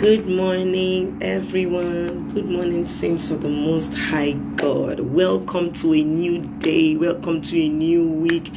Good 0.00 0.26
morning, 0.26 1.18
everyone. 1.20 2.32
Good 2.32 2.46
morning, 2.46 2.86
saints 2.86 3.30
of 3.30 3.42
the 3.42 3.50
Most 3.50 3.92
High 3.92 4.32
God. 4.32 4.98
Welcome 5.00 5.74
to 5.74 5.92
a 5.92 6.02
new 6.02 6.38
day. 6.58 6.96
Welcome 6.96 7.42
to 7.42 7.60
a 7.60 7.68
new 7.68 8.08
week. 8.08 8.50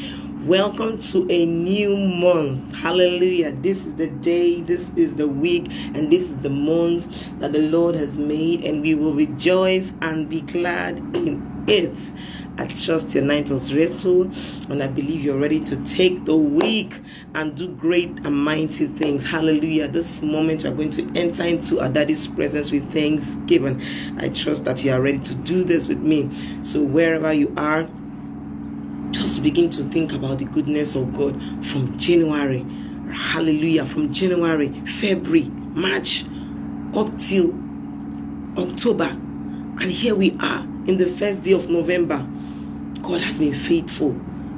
Welcome 0.45 0.99
to 0.99 1.27
a 1.29 1.45
new 1.45 1.97
month. 1.97 2.73
Hallelujah. 2.73 3.51
This 3.51 3.85
is 3.85 3.95
the 3.95 4.07
day, 4.07 4.61
this 4.61 4.89
is 4.95 5.15
the 5.15 5.27
week, 5.27 5.65
and 5.93 6.09
this 6.09 6.29
is 6.29 6.39
the 6.39 6.50
month 6.50 7.38
that 7.41 7.52
the 7.52 7.68
Lord 7.68 7.96
has 7.96 8.18
made, 8.18 8.64
and 8.64 8.82
we 8.82 8.96
will 8.96 9.14
rejoice 9.14 9.91
and 10.02 10.30
be 10.30 10.39
glad 10.39 11.00
in 11.14 11.66
it. 11.68 11.98
I 12.55 12.67
trust 12.67 13.15
your 13.15 13.23
night 13.23 13.49
was 13.49 13.73
restful, 13.73 14.23
and 14.69 14.83
I 14.83 14.88
believe 14.88 15.23
you're 15.23 15.39
ready 15.39 15.59
to 15.61 15.75
take 15.86 16.25
the 16.25 16.36
week 16.36 16.93
and 17.33 17.55
do 17.55 17.68
great 17.68 18.09
and 18.09 18.37
mighty 18.37 18.87
things. 18.87 19.25
Hallelujah. 19.25 19.87
This 19.87 20.21
moment, 20.21 20.63
you 20.63 20.69
are 20.69 20.73
going 20.73 20.91
to 20.91 21.11
enter 21.15 21.43
into 21.43 21.79
our 21.79 21.89
daddy's 21.89 22.27
presence 22.27 22.71
with 22.71 22.92
thanksgiving. 22.93 23.81
I 24.19 24.29
trust 24.29 24.65
that 24.65 24.83
you 24.83 24.92
are 24.92 25.01
ready 25.01 25.18
to 25.19 25.33
do 25.33 25.64
this 25.64 25.87
with 25.87 26.00
me. 26.00 26.29
So, 26.61 26.83
wherever 26.83 27.33
you 27.33 27.51
are, 27.57 27.87
just 29.11 29.42
begin 29.42 29.71
to 29.71 29.83
think 29.86 30.14
about 30.14 30.37
the 30.37 30.45
goodness 30.45 30.95
of 30.95 31.11
God 31.15 31.42
from 31.65 31.97
January. 31.97 32.66
Hallelujah. 33.11 33.86
From 33.86 34.14
January, 34.14 34.70
February, 34.86 35.45
March, 35.45 36.23
up 36.95 37.17
till 37.17 37.52
October. 38.58 39.06
And 39.06 39.89
here 39.89 40.14
we 40.14 40.38
are 40.39 40.61
in 40.86 40.97
the 40.97 41.08
first 41.17 41.42
day 41.44 41.53
of 41.53 41.70
November. 41.70 42.28
God 43.03 43.20
has 43.20 43.38
been 43.38 43.53
faithful. 43.53 44.14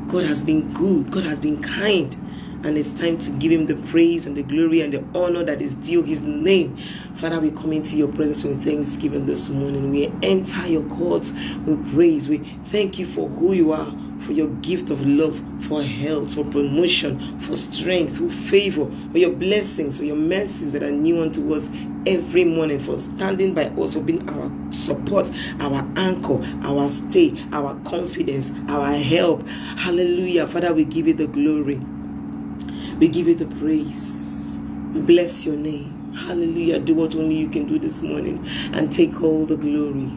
God 0.07 0.25
has 0.25 0.43
been 0.43 0.71
good. 0.71 1.09
God 1.09 1.23
has 1.23 1.39
been 1.39 1.63
kind. 1.63 2.15
And 2.65 2.79
it's 2.79 2.93
time 2.93 3.19
to 3.19 3.31
give 3.31 3.51
him 3.51 3.67
the 3.67 3.75
praise 3.89 4.25
and 4.25 4.35
the 4.35 4.41
glory 4.41 4.81
and 4.81 4.91
the 4.91 5.03
honor 5.17 5.43
that 5.43 5.61
is 5.61 5.75
due 5.75 6.01
his 6.01 6.19
name. 6.19 6.75
Father, 6.77 7.39
we 7.39 7.51
come 7.51 7.71
into 7.71 7.95
your 7.95 8.07
presence 8.07 8.43
with 8.43 8.65
thanksgiving 8.65 9.27
this 9.27 9.49
morning. 9.49 9.91
We 9.91 10.11
enter 10.23 10.67
your 10.67 10.83
courts 10.83 11.31
with 11.65 11.93
praise. 11.93 12.27
We 12.27 12.39
thank 12.39 12.97
you 12.97 13.05
for 13.05 13.29
who 13.29 13.53
you 13.53 13.71
are 13.71 13.93
for 14.25 14.31
your 14.31 14.47
gift 14.47 14.89
of 14.89 15.05
love, 15.05 15.39
for 15.67 15.83
health, 15.83 16.33
for 16.33 16.43
promotion, 16.45 17.39
for 17.39 17.55
strength, 17.55 18.17
for 18.17 18.29
favor, 18.29 18.89
for 19.11 19.17
your 19.19 19.31
blessings, 19.31 19.99
for 19.99 20.03
your 20.05 20.15
mercies 20.15 20.71
that 20.73 20.81
are 20.81 20.91
new 20.91 21.21
unto 21.21 21.53
us 21.53 21.69
every 22.07 22.43
morning, 22.43 22.79
for 22.79 22.97
standing 22.97 23.53
by 23.53 23.65
us, 23.65 23.93
for 23.93 24.01
being 24.01 24.27
our 24.29 24.51
support, 24.73 25.29
our 25.59 25.87
anchor, 25.95 26.43
our 26.63 26.89
stay, 26.89 27.35
our 27.51 27.75
confidence, 27.81 28.51
our 28.67 28.93
help. 28.93 29.47
Hallelujah. 29.77 30.47
Father, 30.47 30.73
we 30.73 30.85
give 30.85 31.07
you 31.07 31.13
the 31.13 31.27
glory. 31.27 31.79
We 32.99 33.09
give 33.09 33.27
you 33.27 33.35
the 33.35 33.47
praise. 33.57 34.53
We 34.93 35.01
bless 35.01 35.45
your 35.45 35.57
name. 35.57 36.13
Hallelujah. 36.15 36.79
Do 36.79 36.95
what 36.95 37.15
only 37.15 37.35
you 37.35 37.49
can 37.49 37.65
do 37.67 37.77
this 37.77 38.01
morning 38.01 38.45
and 38.73 38.91
take 38.93 39.21
all 39.21 39.45
the 39.45 39.57
glory. 39.57 40.11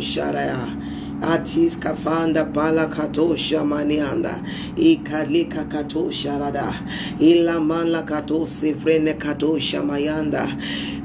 Sharaya. 0.00 0.84
Atis 1.22 1.76
kafanda 1.78 2.44
bala 2.52 2.88
kato 2.88 3.34
shamanianda 3.36 4.42
ikalika 4.76 5.68
kato 5.68 6.10
sharada 6.10 6.72
ilamala 7.20 8.06
kato 8.06 8.46
sefrene 8.46 9.18
kato 9.18 9.58
shamayanda 9.58 10.46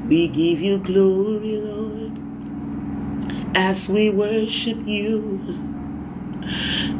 we 0.08 0.28
give 0.28 0.60
you 0.62 0.78
glory 0.78 1.56
lord 1.58 2.12
as 3.56 3.88
we 3.88 4.10
worship 4.10 4.78
you 4.86 5.63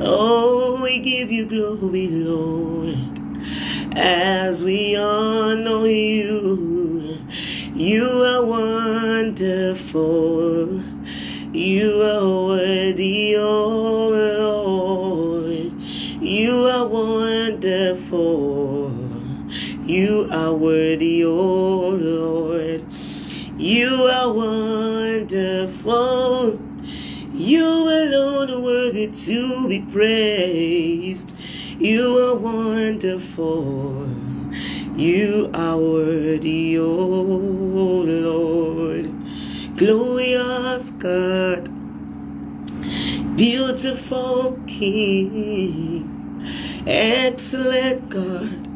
oh 0.00 0.80
we 0.82 1.00
give 1.00 1.30
you 1.30 1.46
glory 1.46 2.08
lord 2.08 3.14
as 3.96 4.64
we 4.64 4.96
honor 4.96 5.86
you. 5.86 7.18
You 7.74 8.04
are 8.04 8.44
wonderful. 8.44 10.02
You 11.52 12.02
are 12.02 12.46
worthy, 12.48 13.36
oh 13.36 14.08
Lord. 14.08 15.72
You 16.22 16.66
are 16.66 16.86
wonderful. 16.86 18.90
You 19.84 20.28
are 20.32 20.54
worthy, 20.54 21.24
oh 21.24 21.90
Lord. 21.90 22.84
You 23.56 24.10
are 24.12 24.32
wonderful. 24.32 26.13
To 29.12 29.68
be 29.68 29.80
praised. 29.80 31.36
You 31.78 32.18
are 32.18 32.34
wonderful. 32.34 34.08
You 34.96 35.50
are 35.52 35.76
worthy, 35.76 36.78
oh 36.78 36.84
Lord. 38.06 39.12
Glorious 39.76 40.90
God, 40.92 41.68
beautiful 43.36 44.58
King, 44.66 46.08
excellent 46.86 48.08
God. 48.08 48.68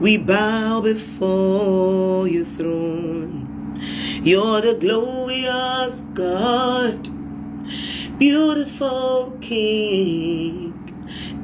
We 0.00 0.16
bow 0.16 0.80
before 0.80 2.26
your 2.28 2.46
throne. 2.46 3.80
You're 4.22 4.60
the 4.60 4.74
glorious 4.74 6.02
God, 6.14 7.08
beautiful 8.20 9.34
King 9.40 10.76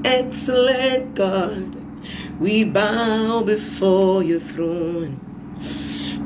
excellent 0.05 1.15
God, 1.15 1.75
we 2.39 2.65
bow 2.65 3.43
before 3.43 4.23
your 4.23 4.41
throne, 4.41 5.19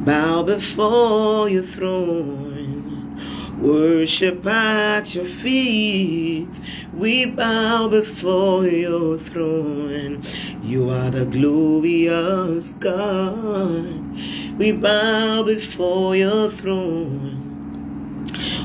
bow 0.04 0.42
before 0.42 1.48
your 1.48 1.62
throne, 1.62 3.16
worship 3.60 4.44
at 4.44 5.14
your 5.14 5.24
feet. 5.24 6.60
We 6.92 7.26
bow 7.26 7.86
before 7.88 8.66
your 8.66 9.18
throne. 9.18 10.22
You 10.64 10.90
are 10.90 11.12
the 11.12 11.26
glorious 11.26 12.70
God. 12.70 14.18
We 14.58 14.72
bow 14.72 15.44
before 15.44 16.16
your 16.16 16.50
throne. 16.50 17.39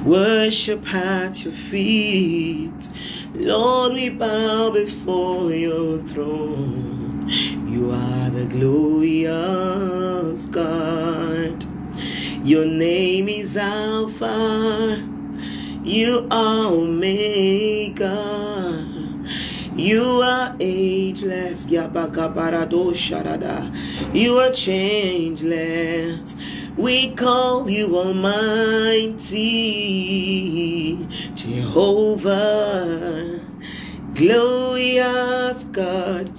Worship 0.05 0.93
at 0.93 1.43
your 1.43 1.53
feet. 1.53 2.89
Lord, 3.33 3.93
we 3.93 4.09
bow 4.09 4.69
before 4.69 5.51
your 5.51 5.97
throne. 5.97 7.27
You 7.67 7.89
are 7.89 8.29
the 8.29 8.45
glorious 8.45 10.45
God. 10.45 11.65
Your 12.43 12.65
name 12.65 13.27
is 13.27 13.57
Alpha. 13.57 15.03
You 15.83 16.27
are 16.29 16.67
Omega. 16.67 18.15
You 19.75 20.21
are 20.21 20.55
ageless. 20.59 21.67
You 21.67 21.79
are 24.37 24.51
changeless. 24.51 26.35
We 26.77 27.11
call 27.11 27.69
you 27.69 27.97
Almighty 27.97 29.37
Jehovah, 31.33 33.39
glorious 34.13 35.63
God. 35.71 36.33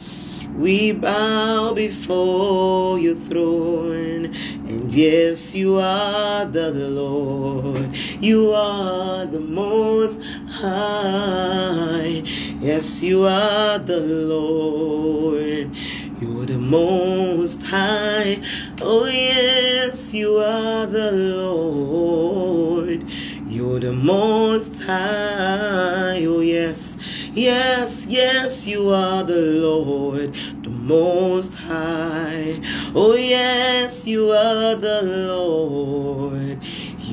We 0.55 0.93
bow 0.93 1.73
before 1.73 2.99
your 2.99 3.15
throne, 3.15 4.27
and 4.69 4.93
yes, 4.93 5.55
you 5.55 5.79
are 5.79 6.45
the 6.45 6.71
Lord. 6.71 7.97
You 8.21 8.53
are 8.53 9.25
the 9.25 9.41
most 9.41 10.23
high. 10.51 12.23
Yes, 12.61 13.03
you 13.03 13.25
are 13.25 13.79
the 13.79 14.01
Lord. 14.01 15.71
You're 16.21 16.47
the 16.47 16.59
most 16.59 17.63
high. 17.63 18.41
Oh, 18.83 19.07
yes, 19.07 20.13
you 20.13 20.37
are 20.37 20.85
the 20.85 21.11
Lord. 21.11 23.11
You're 23.49 23.81
the 23.81 23.93
most 23.93 24.83
high. 24.83 26.23
Oh, 26.27 26.41
yes. 26.41 26.99
Yes, 27.33 28.05
yes, 28.07 28.67
you 28.67 28.91
are 28.91 29.25
the 29.25 29.41
Lord, 29.41 30.35
the 30.63 30.69
most 30.69 31.55
high. 31.55 32.61
Oh, 32.95 33.15
yes, 33.15 34.07
you 34.07 34.31
are 34.31 34.75
the 34.75 35.01
Lord. 35.03 36.46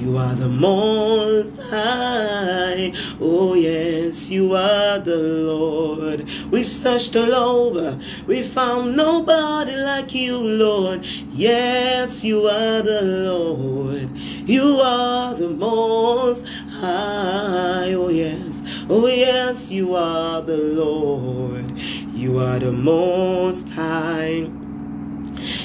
You 0.04 0.18
are 0.18 0.36
the 0.36 0.50
most 0.50 1.58
high. 1.62 2.92
Oh, 3.22 3.54
yes, 3.54 4.30
you 4.30 4.54
are 4.54 5.00
the 5.00 5.16
Lord. 5.16 6.30
We've 6.52 6.68
searched 6.68 7.16
all 7.16 7.34
over. 7.34 7.98
We 8.28 8.44
found 8.44 8.98
nobody 8.98 9.78
like 9.78 10.14
you, 10.14 10.38
Lord. 10.38 11.06
Yes, 11.30 12.26
you 12.26 12.48
are 12.48 12.82
the 12.82 13.02
Lord. 13.02 14.10
You 14.46 14.82
are 14.82 15.36
the 15.36 15.48
most 15.48 16.50
high. 16.82 17.94
Oh, 17.94 18.10
yes. 18.10 18.86
Oh, 18.90 19.08
yes, 19.08 19.72
you 19.72 19.96
are 19.96 20.42
the 20.42 20.58
Lord. 20.58 21.80
You 22.14 22.40
are 22.40 22.60
the 22.60 22.74
most 22.74 23.70
high. 23.70 24.50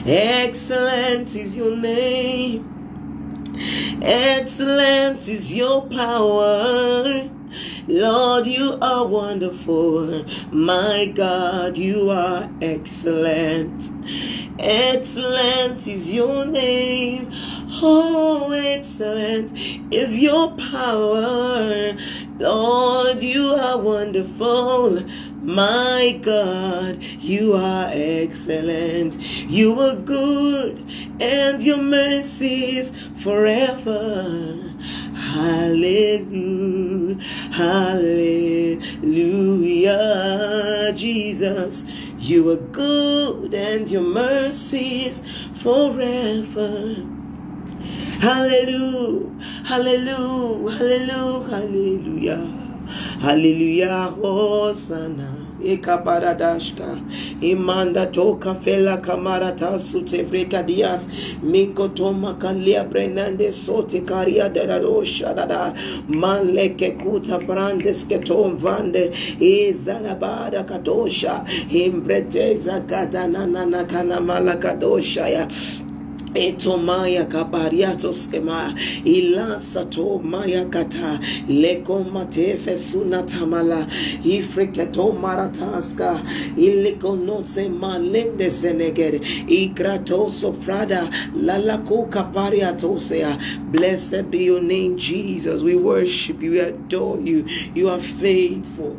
Excellent 0.06 1.34
is 1.34 1.56
your 1.56 1.76
name. 1.76 2.78
Excellent 4.00 5.27
is 5.29 5.56
your 5.56 5.83
power. 5.89 7.29
Lord, 7.89 8.47
you 8.47 8.79
are 8.81 9.06
wonderful. 9.06 10.25
My 10.53 11.11
God, 11.15 11.77
you 11.77 12.09
are 12.11 12.49
excellent. 12.62 13.91
Excellent 14.59 15.87
is 15.89 16.12
your 16.12 16.47
name. 16.47 17.33
Oh, 17.70 18.50
excellent 18.53 19.53
is 19.93 20.19
your 20.19 20.53
power. 20.53 21.94
Lord, 22.38 23.23
you 23.23 23.49
are 23.49 23.79
wonderful. 23.79 25.03
My 25.43 26.19
God, 26.23 27.03
you 27.03 27.53
are 27.53 27.91
excellent. 27.93 29.19
You 29.50 29.79
are 29.81 29.97
good, 29.97 30.82
and 31.20 31.62
your 31.62 31.76
mercies 31.76 32.91
forever. 33.23 34.62
Hallelujah. 35.15 37.23
Hallelujah. 37.53 38.81
Jesus, 40.94 41.85
you 42.19 42.50
are 42.50 42.56
good, 42.56 43.53
and 43.53 43.91
your 43.91 44.03
mercies 44.03 45.20
forever. 45.62 47.18
Hallelujah. 48.20 49.31
Hallelujah. 49.65 50.70
Hallelujah. 50.76 51.49
Hallelujah. 51.49 52.47
Hallelujah. 53.20 54.11
Hosanna. 54.11 55.44
Ekabaradashka 55.62 57.00
imanda 57.43 58.06
toka 58.12 58.55
fela 58.55 58.99
kamarata 59.03 59.79
sute 59.79 60.25
vreka 60.25 60.65
dias 60.65 61.09
miko 61.43 61.88
toma 61.88 62.35
kalia 62.35 62.88
brenande 62.88 63.50
sote 63.50 64.06
karia 64.06 64.49
dadadosha 64.49 65.35
dada 65.35 65.75
maleke 66.09 66.97
kuta 67.03 67.44
brandes 67.44 68.05
ketom 68.05 68.56
vande 68.56 69.11
izarabada 69.41 70.62
kadosha 70.65 71.44
imbrete 71.70 72.56
zakata 72.59 73.26
nanana 73.26 73.85
kana 73.88 74.20
malakadosha 74.20 75.29
ya 75.29 75.49
Etomaya 76.35 77.25
kabariatos 77.25 78.29
kema 78.31 78.75
ilansa 79.05 79.85
to 79.91 80.19
maya 80.19 80.65
kata 80.65 81.21
leko 81.49 82.05
matefe 82.05 82.79
sunatamala 82.79 83.87
ifriketo 84.25 85.13
marataska 85.13 86.23
iliko 86.57 87.17
notse 87.17 87.69
malende 87.69 88.51
senegere 88.51 89.21
ikrato 89.49 90.31
sofrada 90.31 91.09
lalako 91.43 92.07
kapariatosea 92.11 93.39
blessed 93.73 94.31
be 94.31 94.45
your 94.45 94.61
name 94.63 94.97
Jesus. 94.97 95.63
We 95.63 95.77
worship 95.77 96.43
you 96.43 96.51
we 96.51 96.61
adore 96.61 97.19
you. 97.21 97.45
You 97.75 97.89
are 97.89 98.01
faithful 98.01 98.97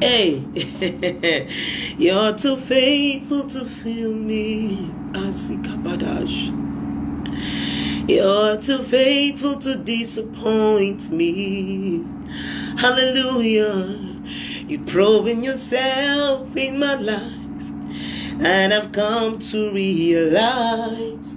Hey, 0.00 0.42
you're 1.98 2.36
too 2.36 2.56
faithful 2.56 3.46
to 3.48 3.64
fail 3.64 4.12
me. 4.12 4.90
Asikabadash. 5.12 6.50
You're 8.08 8.56
too 8.56 8.82
faithful 8.82 9.56
to 9.60 9.76
disappoint 9.76 11.10
me. 11.10 12.04
Hallelujah. 12.76 14.20
You're 14.66 14.84
proving 14.84 15.44
yourself 15.44 16.56
in 16.56 16.80
my 16.80 16.94
life. 16.96 17.32
And 18.40 18.74
I've 18.74 18.90
come 18.90 19.38
to 19.38 19.70
realize 19.70 21.33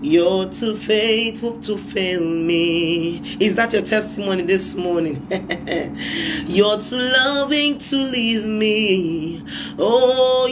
you're 0.00 0.48
too 0.48 0.76
faithful 0.76 1.60
to 1.62 1.76
fail 1.76 2.20
me. 2.20 3.18
Is 3.40 3.56
that 3.56 3.72
your 3.72 3.82
testimony 3.82 4.44
this 4.44 4.74
morning? 4.74 5.26
You're 6.46 6.80
too 6.80 6.98
loving 6.98 7.78
to 7.78 7.96
leave 7.96 8.44
me. 8.44 9.42
Oh. 9.78 10.46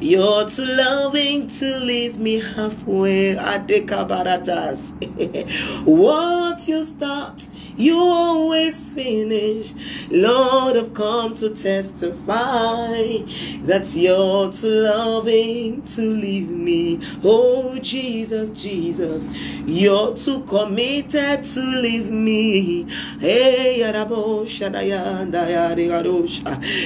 You're 0.00 0.48
too 0.50 0.64
loving 0.64 1.48
to 1.48 1.78
leave 1.78 2.18
me 2.18 2.40
halfway. 2.40 3.36
What 5.84 6.68
you 6.68 6.84
start 6.84 7.46
you 7.76 7.98
always 7.98 8.90
finish. 8.90 9.74
Lord, 10.10 10.76
I've 10.76 10.94
come 10.94 11.34
to 11.36 11.50
testify 11.50 13.18
that 13.66 13.92
you're 13.94 14.52
too 14.52 14.68
loving 14.68 15.82
to 15.82 16.02
leave 16.02 16.48
me. 16.48 17.00
Oh, 17.22 17.78
Jesus, 17.78 18.50
Jesus, 18.52 19.28
you're 19.66 20.14
too 20.14 20.42
committed 20.44 21.44
to 21.44 21.60
leave 21.60 22.10
me. 22.10 22.90
Hey, 23.20 23.78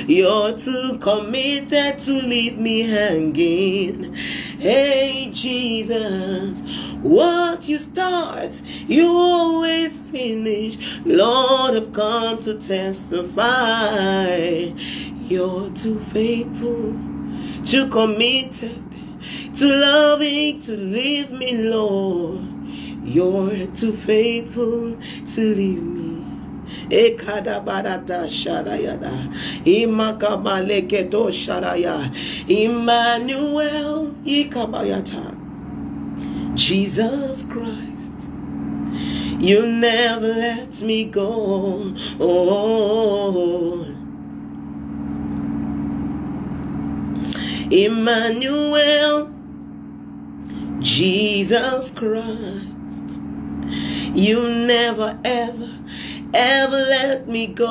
you're 0.06 0.52
too 0.58 0.98
committed 0.98 1.98
to 1.98 2.12
leave 2.12 2.58
me 2.58 2.81
hanging. 2.82 4.14
Hey, 4.14 5.31
Jesus, 5.32 6.62
what 7.02 7.69
you 7.69 7.79
start, 7.79 8.61
you 8.87 9.06
always 9.08 9.99
finish. 10.00 10.76
Lord, 11.05 11.75
I've 11.75 11.93
come 11.93 12.41
to 12.43 12.55
testify. 12.55 14.37
You're 15.29 15.70
too 15.70 16.00
faithful, 16.12 16.94
too 17.64 17.88
committed, 17.88 18.82
too 19.55 19.73
loving 19.73 20.61
to 20.62 20.76
leave 20.76 21.31
me, 21.31 21.56
Lord. 21.56 22.41
You're 23.05 23.67
too 23.69 23.93
faithful 23.93 24.97
to 25.35 25.41
leave 25.55 25.82
me. 25.82 26.11
Ekadabarata 26.91 28.29
sharayada. 28.29 29.11
Imakabaleketo 29.64 31.31
sharaya. 31.31 32.11
Emmanuel 32.49 34.14
ikabayata. 34.25 35.39
Jesus 36.61 37.43
Christ. 37.45 38.31
You 39.41 39.67
never 39.67 40.29
let 40.29 40.83
me 40.83 41.07
go. 41.07 41.95
Oh. 42.21 43.87
Emmanuel, 47.71 49.33
Jesus 50.81 51.93
Christ, 51.93 53.21
you 54.12 54.50
never 54.50 55.19
ever, 55.25 55.71
ever 56.35 56.76
let 56.76 57.26
me 57.26 57.47
go. 57.47 57.67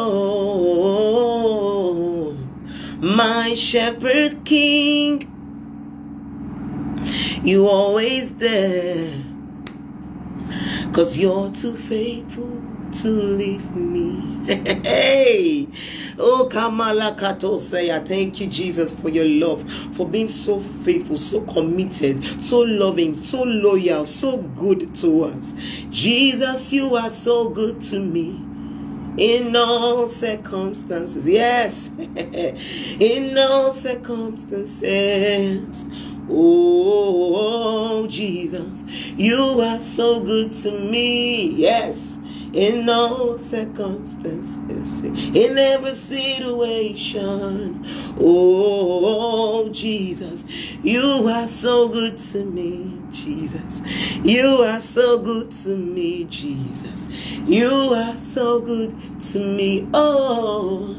My 3.00 3.54
shepherd 3.54 4.44
king, 4.46 5.29
you 7.44 7.68
always 7.68 8.36
there. 8.36 9.24
Cause 10.94 11.20
you're 11.20 11.52
too 11.52 11.76
faithful 11.76 12.62
to 12.92 13.10
leave 13.10 13.76
me. 13.76 14.36
Hey, 14.50 15.68
oh 16.18 16.50
Kamala 16.52 17.16
Kato 17.18 17.60
say, 17.60 17.88
thank 18.06 18.40
you, 18.40 18.48
Jesus, 18.48 18.92
for 18.92 19.10
your 19.10 19.26
love, 19.26 19.72
for 19.96 20.08
being 20.08 20.28
so 20.28 20.60
faithful, 20.60 21.18
so 21.18 21.42
committed, 21.42 22.24
so 22.42 22.60
loving, 22.62 23.14
so 23.14 23.44
loyal, 23.44 24.08
so 24.08 24.38
good 24.38 24.96
to 24.96 25.26
us. 25.26 25.54
Jesus, 25.92 26.74
you 26.74 26.96
are 26.96 27.12
so 27.12 27.50
good 27.50 27.80
to 27.84 28.00
me 28.00 28.44
in 29.20 29.56
all 29.56 30.08
circumstances. 30.08 31.28
Yes, 31.28 31.92
in 31.98 33.38
all 33.38 33.72
circumstances. 33.72 35.86
Oh, 36.32 38.06
Jesus, 38.08 38.84
you 39.18 39.62
are 39.62 39.82
so 39.82 40.20
good 40.20 40.54
to 40.54 40.72
me. 40.72 41.48
Yes, 41.50 42.20
in 42.54 42.90
all 42.90 43.38
circumstances, 43.38 45.04
in 45.04 45.58
every 45.58 45.94
situation. 45.94 47.86
Oh, 48.20 49.70
Jesus, 49.70 50.46
you 50.84 51.28
are 51.28 51.48
so 51.48 51.88
good 51.88 52.18
to 52.18 52.46
me, 52.46 53.02
Jesus. 53.12 53.82
You 54.18 54.64
are 54.64 54.82
so 54.82 55.20
good 55.20 55.52
to 55.52 55.76
me, 55.76 56.26
Jesus. 56.26 57.38
You 57.40 57.72
are 57.94 58.18
so 58.18 58.60
good 58.62 58.96
to 59.22 59.40
me. 59.40 59.88
Oh, 59.94 60.96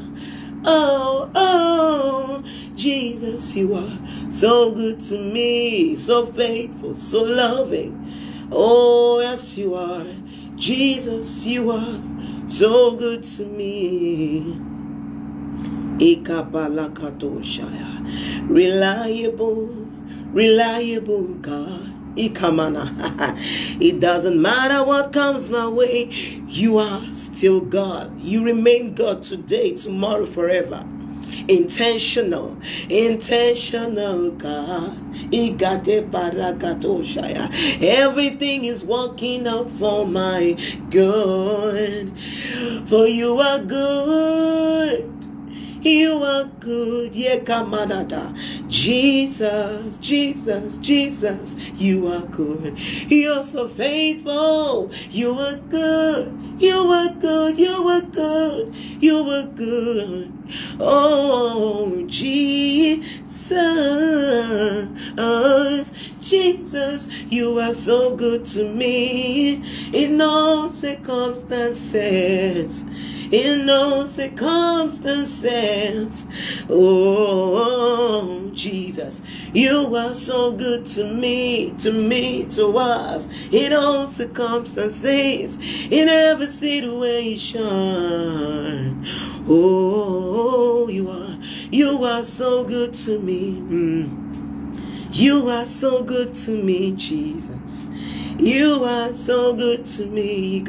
oh, 0.65 1.29
oh, 1.35 2.43
Jesus, 2.81 3.55
you 3.55 3.75
are 3.75 3.99
so 4.31 4.71
good 4.71 4.99
to 5.01 5.19
me, 5.19 5.95
so 5.95 6.25
faithful, 6.25 6.95
so 6.95 7.21
loving. 7.21 8.49
Oh, 8.51 9.19
yes, 9.19 9.55
you 9.55 9.75
are. 9.75 10.07
Jesus, 10.55 11.45
you 11.45 11.69
are 11.69 12.01
so 12.47 12.95
good 12.95 13.21
to 13.21 13.45
me. 13.45 14.57
reliable, 18.49 19.67
reliable 20.33 21.25
God. 21.35 21.93
Ikamana. 22.15 23.37
it 23.79 23.99
doesn't 23.99 24.41
matter 24.41 24.83
what 24.83 25.13
comes 25.13 25.51
my 25.51 25.67
way, 25.67 26.05
you 26.47 26.79
are 26.79 27.05
still 27.13 27.61
God. 27.61 28.19
You 28.19 28.43
remain 28.43 28.95
God 28.95 29.21
today, 29.21 29.75
tomorrow, 29.75 30.25
forever. 30.25 30.83
Intentional, 31.47 32.57
intentional 32.89 34.31
God. 34.31 34.97
Everything 37.81 38.65
is 38.65 38.83
working 38.83 39.47
out 39.47 39.69
for 39.69 40.05
my 40.05 40.57
good. 40.89 42.11
For 42.87 43.07
you 43.07 43.39
are 43.39 43.59
good. 43.59 45.20
You 45.81 46.23
are 46.23 46.45
good. 46.59 47.13
Yekamanada. 47.13 48.37
Jesus, 48.69 49.97
Jesus, 49.97 50.77
Jesus, 50.77 51.71
you 51.81 52.07
are 52.07 52.27
good. 52.27 52.77
You're 53.09 53.41
so 53.41 53.67
faithful. 53.67 54.91
You 55.09 55.39
are 55.39 55.57
good. 55.57 56.37
You 56.59 56.77
are 56.77 57.11
good. 57.13 57.57
You 57.57 57.87
are 57.87 58.01
good. 58.01 58.75
You 58.75 59.27
are 59.27 59.43
good. 59.43 60.31
Oh, 60.79 62.03
Jesus. 62.05 62.99
Jesus, 66.21 67.09
you 67.31 67.59
are 67.59 67.73
so 67.73 68.15
good 68.15 68.45
to 68.45 68.71
me 68.71 69.63
in 69.93 70.21
all 70.21 70.69
circumstances 70.69 72.85
in 73.31 73.65
no 73.65 74.05
circumstances. 74.05 76.27
Oh, 76.69 78.51
Jesus, 78.53 79.21
you 79.53 79.95
are 79.95 80.13
so 80.13 80.51
good 80.51 80.85
to 80.87 81.05
me, 81.05 81.71
to 81.79 81.91
me, 81.91 82.45
to 82.45 82.77
us, 82.77 83.27
in 83.51 83.73
all 83.73 84.05
circumstances, 84.07 85.57
in 85.89 86.09
every 86.09 86.47
situation. 86.47 87.63
Oh, 89.47 90.87
you 90.89 91.09
are, 91.09 91.37
you 91.71 92.03
are 92.03 92.23
so 92.23 92.63
good 92.63 92.93
to 92.93 93.17
me. 93.19 93.55
Mm. 93.55 94.27
You 95.13 95.49
are 95.49 95.65
so 95.65 96.03
good 96.03 96.33
to 96.35 96.51
me, 96.51 96.93
Jesus. 96.93 97.85
You 98.37 98.85
are 98.85 99.13
so 99.13 99.53
good 99.53 99.85
to 99.85 100.05
me. 100.05 100.61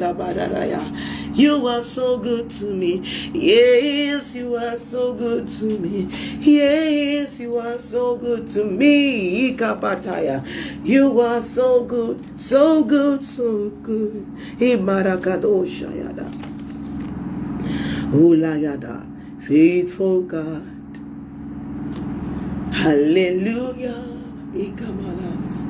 You 1.33 1.65
are 1.67 1.81
so 1.81 2.17
good 2.19 2.51
to 2.61 2.65
me. 2.65 3.01
Yes, 3.33 4.35
you 4.35 4.53
are 4.55 4.77
so 4.77 5.13
good 5.13 5.47
to 5.47 5.79
me. 5.79 6.07
Yes, 6.39 7.39
you 7.39 7.57
are 7.57 7.79
so 7.79 8.15
good 8.15 8.47
to 8.49 8.63
me. 8.63 9.57
Kapataya. 9.57 10.45
You 10.85 11.19
are 11.19 11.41
so 11.41 11.85
good, 11.85 12.39
so 12.39 12.83
good, 12.83 13.25
so 13.25 13.69
good. 13.81 14.27
Imarakadoshayada. 14.61 16.29
Ulayada. 18.13 19.01
Faithful 19.41 20.21
God. 20.21 20.69
Hallelujah. 22.71 24.05
Ikamalas. 24.53 25.65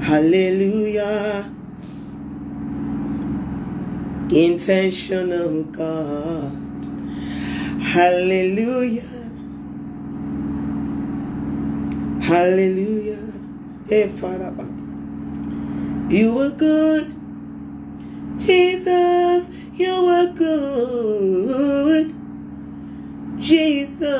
Hallelujah 0.00 1.61
intentional 4.32 5.64
God. 5.64 6.52
Hallelujah. 7.80 9.02
Hallelujah. 12.22 13.32
Hey, 13.88 14.08
Father, 14.08 14.54
you 16.08 16.34
were 16.34 16.50
good. 16.50 17.14
Jesus, 18.38 19.50
you 19.74 20.04
were 20.04 20.32
good. 20.34 22.14
Jesus. 23.38 24.10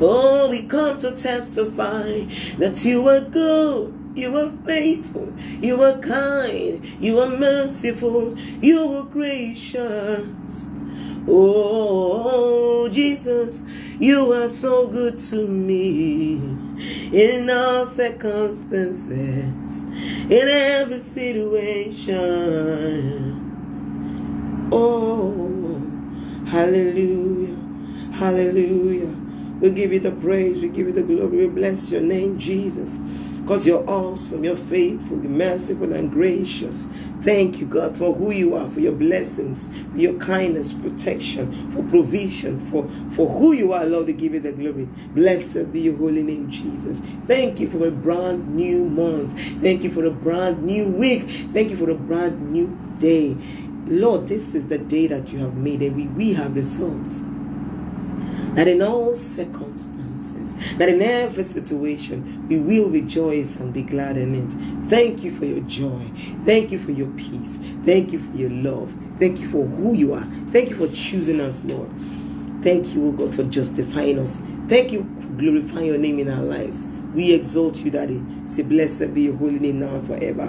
Oh, 0.00 0.48
we 0.50 0.62
come 0.66 0.98
to 0.98 1.12
testify 1.12 2.24
that 2.58 2.84
you 2.84 3.02
were 3.02 3.22
good. 3.22 4.03
You 4.14 4.36
are 4.36 4.50
faithful. 4.64 5.32
You 5.60 5.82
are 5.82 5.98
kind. 5.98 6.84
You 7.00 7.20
are 7.20 7.28
merciful. 7.28 8.38
You 8.60 8.80
are 8.94 9.04
gracious. 9.04 10.66
Oh, 11.26 12.86
Jesus, 12.90 13.62
you 13.98 14.30
are 14.32 14.50
so 14.50 14.86
good 14.86 15.18
to 15.30 15.46
me 15.48 16.34
in 17.12 17.48
all 17.48 17.86
circumstances, 17.86 19.08
in 19.10 20.48
every 20.48 21.00
situation. 21.00 22.20
Oh, 24.70 25.80
hallelujah, 26.46 27.56
hallelujah. 28.12 29.16
We 29.60 29.70
give 29.70 29.94
you 29.94 30.00
the 30.00 30.12
praise, 30.12 30.60
we 30.60 30.68
give 30.68 30.88
you 30.88 30.92
the 30.92 31.04
glory, 31.04 31.38
we 31.38 31.46
bless 31.46 31.90
your 31.90 32.02
name, 32.02 32.38
Jesus. 32.38 32.98
Because 33.44 33.66
you're 33.66 33.86
awesome, 33.86 34.42
you're 34.42 34.56
faithful, 34.56 35.18
you're 35.18 35.30
merciful 35.30 35.92
and 35.92 36.10
gracious. 36.10 36.88
Thank 37.20 37.60
you, 37.60 37.66
God, 37.66 37.94
for 37.94 38.14
who 38.14 38.30
you 38.30 38.54
are, 38.54 38.70
for 38.70 38.80
your 38.80 38.92
blessings, 38.92 39.68
your 39.94 40.14
kindness, 40.14 40.72
protection, 40.72 41.70
for 41.70 41.82
provision, 41.82 42.58
for, 42.58 42.88
for 43.14 43.28
who 43.28 43.52
you 43.52 43.74
are, 43.74 43.84
Lord, 43.84 44.06
to 44.06 44.14
give 44.14 44.32
you 44.32 44.40
the 44.40 44.52
glory. 44.52 44.86
Blessed 45.14 45.74
be 45.74 45.80
your 45.80 45.96
holy 45.98 46.22
name, 46.22 46.50
Jesus. 46.50 47.00
Thank 47.26 47.60
you 47.60 47.68
for 47.68 47.86
a 47.86 47.90
brand 47.90 48.56
new 48.56 48.86
month. 48.86 49.38
Thank 49.60 49.84
you 49.84 49.90
for 49.90 50.06
a 50.06 50.10
brand 50.10 50.62
new 50.64 50.88
week. 50.88 51.28
Thank 51.52 51.68
you 51.68 51.76
for 51.76 51.90
a 51.90 51.94
brand 51.94 52.50
new 52.50 52.78
day. 52.98 53.36
Lord, 53.84 54.26
this 54.26 54.54
is 54.54 54.68
the 54.68 54.78
day 54.78 55.06
that 55.08 55.28
you 55.34 55.40
have 55.40 55.54
made, 55.54 55.82
and 55.82 55.94
we, 55.94 56.06
we 56.06 56.32
have 56.32 56.54
resolved 56.54 57.12
that 58.56 58.68
in 58.68 58.80
all 58.80 59.14
circumstances, 59.14 60.03
that 60.78 60.88
in 60.88 61.02
every 61.02 61.44
situation 61.44 62.46
we 62.48 62.58
will 62.58 62.90
rejoice 62.90 63.56
and 63.56 63.72
be 63.72 63.82
glad 63.82 64.16
in 64.16 64.34
it. 64.34 64.88
Thank 64.90 65.22
you 65.24 65.30
for 65.36 65.44
your 65.44 65.60
joy. 65.60 66.10
Thank 66.44 66.72
you 66.72 66.78
for 66.78 66.92
your 66.92 67.08
peace. 67.12 67.58
Thank 67.84 68.12
you 68.12 68.18
for 68.18 68.36
your 68.36 68.50
love. 68.50 68.94
Thank 69.18 69.40
you 69.40 69.48
for 69.48 69.64
who 69.66 69.94
you 69.94 70.14
are. 70.14 70.22
Thank 70.50 70.70
you 70.70 70.76
for 70.76 70.88
choosing 70.94 71.40
us, 71.40 71.64
Lord. 71.64 71.90
Thank 72.62 72.94
you, 72.94 73.06
O 73.08 73.12
God, 73.12 73.34
for 73.34 73.44
justifying 73.44 74.18
us. 74.18 74.42
Thank 74.68 74.92
you 74.92 75.02
for 75.20 75.28
glorifying 75.28 75.86
your 75.86 75.98
name 75.98 76.18
in 76.18 76.30
our 76.30 76.42
lives. 76.42 76.86
We 77.14 77.32
exalt 77.34 77.78
you, 77.80 77.90
Daddy. 77.90 78.24
Say, 78.48 78.62
blessed 78.62 79.14
be 79.14 79.22
your 79.22 79.36
holy 79.36 79.58
name 79.58 79.80
now 79.80 79.94
and 79.94 80.06
forever. 80.06 80.46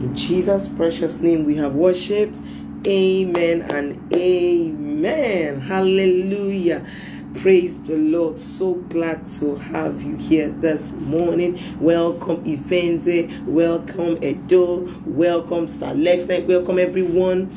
In 0.00 0.16
Jesus' 0.16 0.68
precious 0.68 1.20
name 1.20 1.44
we 1.44 1.56
have 1.56 1.74
worshipped. 1.74 2.38
Amen 2.86 3.62
and 3.62 4.12
amen. 4.12 5.60
Hallelujah. 5.60 6.86
Praise 7.36 7.80
the 7.82 7.96
Lord. 7.96 8.40
So 8.40 8.74
glad 8.74 9.26
to 9.38 9.56
have 9.56 10.02
you 10.02 10.16
here 10.16 10.48
this 10.48 10.92
morning. 10.92 11.58
Welcome, 11.80 12.44
Ifenze. 12.44 13.44
Welcome, 13.46 14.22
Edo. 14.22 14.88
Welcome, 15.06 15.68
Star 15.68 15.94
Lex. 15.94 16.26
Welcome, 16.26 16.78
everyone 16.78 17.50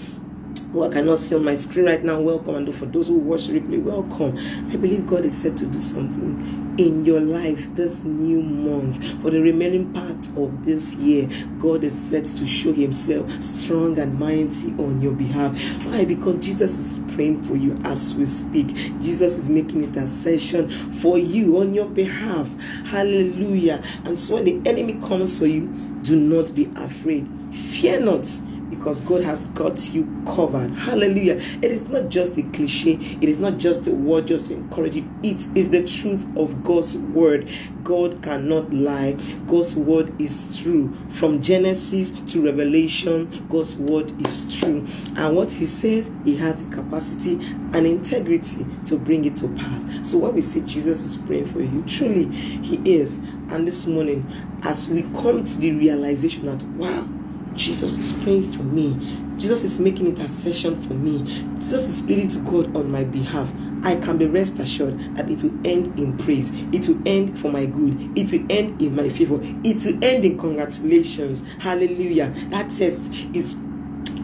who 0.71 0.83
I 0.83 0.89
cannot 0.89 1.19
see 1.19 1.35
on 1.35 1.43
my 1.43 1.55
screen 1.55 1.85
right 1.85 2.03
now, 2.03 2.19
welcome. 2.21 2.55
And 2.55 2.75
for 2.75 2.85
those 2.85 3.09
who 3.09 3.17
watch 3.19 3.47
replay, 3.47 3.81
welcome. 3.81 4.37
I 4.71 4.77
believe 4.77 5.05
God 5.05 5.25
is 5.25 5.41
set 5.41 5.57
to 5.57 5.65
do 5.65 5.79
something 5.79 6.75
in 6.77 7.03
your 7.03 7.19
life 7.19 7.75
this 7.75 8.03
new 8.03 8.41
month. 8.41 9.21
For 9.21 9.31
the 9.31 9.41
remaining 9.41 9.91
part 9.93 10.29
of 10.37 10.63
this 10.65 10.95
year, 10.95 11.27
God 11.59 11.83
is 11.83 11.99
set 11.99 12.25
to 12.25 12.45
show 12.45 12.71
Himself 12.71 13.29
strong 13.43 13.99
and 13.99 14.17
mighty 14.17 14.71
on 14.81 15.01
your 15.01 15.13
behalf. 15.13 15.59
Why? 15.85 16.05
Because 16.05 16.37
Jesus 16.37 16.77
is 16.77 17.15
praying 17.15 17.43
for 17.43 17.55
you 17.55 17.79
as 17.83 18.13
we 18.15 18.25
speak. 18.25 18.67
Jesus 19.01 19.37
is 19.37 19.49
making 19.49 19.83
intercession 19.83 20.69
for 20.69 21.17
you 21.17 21.59
on 21.59 21.73
your 21.73 21.87
behalf. 21.87 22.49
Hallelujah. 22.85 23.83
And 24.05 24.17
so 24.17 24.35
when 24.35 24.45
the 24.45 24.61
enemy 24.69 24.93
comes 25.05 25.37
for 25.37 25.47
you, 25.47 25.67
do 26.01 26.17
not 26.17 26.55
be 26.55 26.71
afraid. 26.75 27.27
Fear 27.51 28.01
not 28.01 28.25
because 28.71 29.01
God 29.01 29.21
has 29.21 29.45
got 29.45 29.93
you 29.93 30.23
covered. 30.25 30.71
Hallelujah. 30.71 31.35
It 31.61 31.65
is 31.65 31.87
not 31.89 32.09
just 32.09 32.37
a 32.37 32.41
cliche, 32.41 32.93
it 32.93 33.29
is 33.29 33.37
not 33.37 33.59
just 33.59 33.85
a 33.85 33.91
word 33.91 34.25
just 34.27 34.47
to 34.47 34.55
encourage 34.55 34.95
you. 34.95 35.07
It 35.21 35.45
is 35.55 35.69
the 35.69 35.85
truth 35.85 36.25
of 36.35 36.63
God's 36.63 36.97
word. 36.97 37.51
God 37.83 38.23
cannot 38.23 38.73
lie. 38.73 39.13
God's 39.45 39.75
word 39.75 40.19
is 40.19 40.59
true. 40.63 40.93
From 41.09 41.41
Genesis 41.41 42.11
to 42.11 42.43
Revelation, 42.43 43.47
God's 43.49 43.75
word 43.75 44.19
is 44.25 44.59
true. 44.59 44.87
And 45.15 45.35
what 45.35 45.51
He 45.51 45.67
says, 45.67 46.09
He 46.23 46.37
has 46.37 46.65
the 46.65 46.75
capacity 46.75 47.33
and 47.73 47.85
integrity 47.85 48.65
to 48.85 48.97
bring 48.97 49.25
it 49.25 49.35
to 49.37 49.49
pass. 49.49 50.09
So 50.09 50.17
when 50.19 50.33
we 50.33 50.41
say 50.41 50.61
Jesus 50.61 51.03
is 51.03 51.17
praying 51.17 51.45
for 51.45 51.61
you, 51.61 51.83
truly 51.87 52.25
He 52.35 52.99
is. 52.99 53.17
And 53.49 53.67
this 53.67 53.85
morning, 53.85 54.25
as 54.63 54.87
we 54.87 55.01
come 55.01 55.43
to 55.43 55.57
the 55.57 55.73
realization 55.73 56.45
that, 56.45 56.63
wow, 56.63 57.05
Jesus 57.55 57.97
is 57.97 58.13
praying 58.23 58.51
for 58.51 58.63
me. 58.63 58.95
Jesus 59.37 59.63
is 59.63 59.79
making 59.79 60.07
intercession 60.07 60.81
for 60.83 60.93
me. 60.93 61.23
Jesus 61.55 61.89
is 61.89 62.01
pleading 62.01 62.29
to 62.29 62.39
God 62.39 62.75
on 62.75 62.91
my 62.91 63.03
behalf. 63.03 63.51
I 63.83 63.95
can 63.95 64.17
be 64.17 64.27
rest 64.27 64.59
assured 64.59 64.99
that 65.15 65.29
it 65.29 65.43
will 65.43 65.59
end 65.65 65.99
in 65.99 66.17
praise. 66.17 66.51
It 66.71 66.87
will 66.87 67.01
end 67.05 67.39
for 67.39 67.51
my 67.51 67.65
good. 67.65 68.17
It 68.17 68.31
will 68.31 68.45
end 68.49 68.81
in 68.81 68.95
my 68.95 69.09
favor. 69.09 69.39
It 69.63 69.83
will 69.85 70.03
end 70.03 70.23
in 70.23 70.37
congratulations. 70.37 71.43
Hallelujah. 71.59 72.29
That 72.49 72.69
test 72.69 73.09
is 73.33 73.57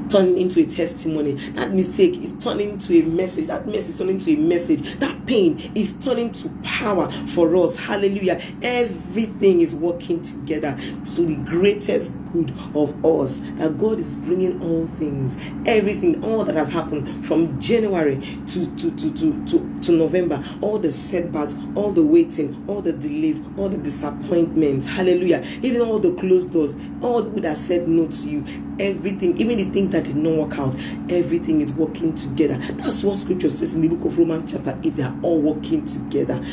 turning 0.09 0.37
into 0.37 0.61
a 0.61 0.65
testimony. 0.65 1.33
That 1.51 1.73
mistake 1.73 2.21
is 2.23 2.33
turning 2.43 2.71
into 2.71 2.93
a 2.93 3.01
message. 3.03 3.47
That 3.47 3.67
mess 3.67 3.89
is 3.89 3.97
turning 3.97 4.15
into 4.15 4.31
a 4.31 4.35
message. 4.35 4.95
That 4.95 5.25
pain 5.25 5.71
is 5.75 5.93
turning 6.03 6.31
to 6.31 6.49
power 6.63 7.11
for 7.11 7.55
us. 7.57 7.75
Hallelujah. 7.75 8.41
Everything 8.61 9.61
is 9.61 9.75
working 9.75 10.21
together 10.21 10.77
to 11.15 11.25
the 11.25 11.35
greatest 11.45 12.15
good 12.31 12.51
of 12.75 13.03
us. 13.05 13.39
That 13.57 13.77
God 13.77 13.99
is 13.99 14.15
bringing 14.17 14.61
all 14.61 14.87
things, 14.87 15.35
everything, 15.65 16.23
all 16.23 16.43
that 16.45 16.55
has 16.55 16.69
happened 16.69 17.25
from 17.25 17.59
January 17.59 18.17
to, 18.47 18.75
to, 18.77 18.91
to, 18.91 19.13
to, 19.13 19.45
to, 19.45 19.79
to 19.81 19.91
November, 19.91 20.43
all 20.61 20.79
the 20.79 20.91
setbacks, 20.91 21.55
all 21.75 21.91
the 21.91 22.03
waiting, 22.03 22.63
all 22.67 22.81
the 22.81 22.93
delays, 22.93 23.41
all 23.57 23.69
the 23.69 23.77
disappointments. 23.77 24.87
Hallelujah. 24.87 25.43
Even 25.61 25.81
all 25.81 25.99
the 25.99 26.13
closed 26.15 26.51
doors, 26.51 26.75
all 27.01 27.23
who 27.23 27.41
that 27.41 27.57
said 27.57 27.87
no 27.87 28.07
to 28.07 28.29
you, 28.29 28.45
everything, 28.79 29.39
even 29.39 29.57
the 29.57 29.69
things 29.71 29.91
that 29.91 30.05
did 30.05 30.15
not 30.15 30.49
work 30.49 30.59
out, 30.59 30.75
everything 31.09 31.61
is 31.61 31.73
working 31.73 32.13
together. 32.15 32.57
That's 32.73 33.03
what 33.03 33.17
scripture 33.17 33.49
says 33.49 33.73
in 33.73 33.81
the 33.81 33.87
book 33.87 34.05
of 34.05 34.17
Romans, 34.17 34.51
chapter 34.51 34.77
8. 34.83 34.95
They 34.95 35.03
are 35.03 35.15
all 35.21 35.41
working 35.41 35.85
together 35.85 36.43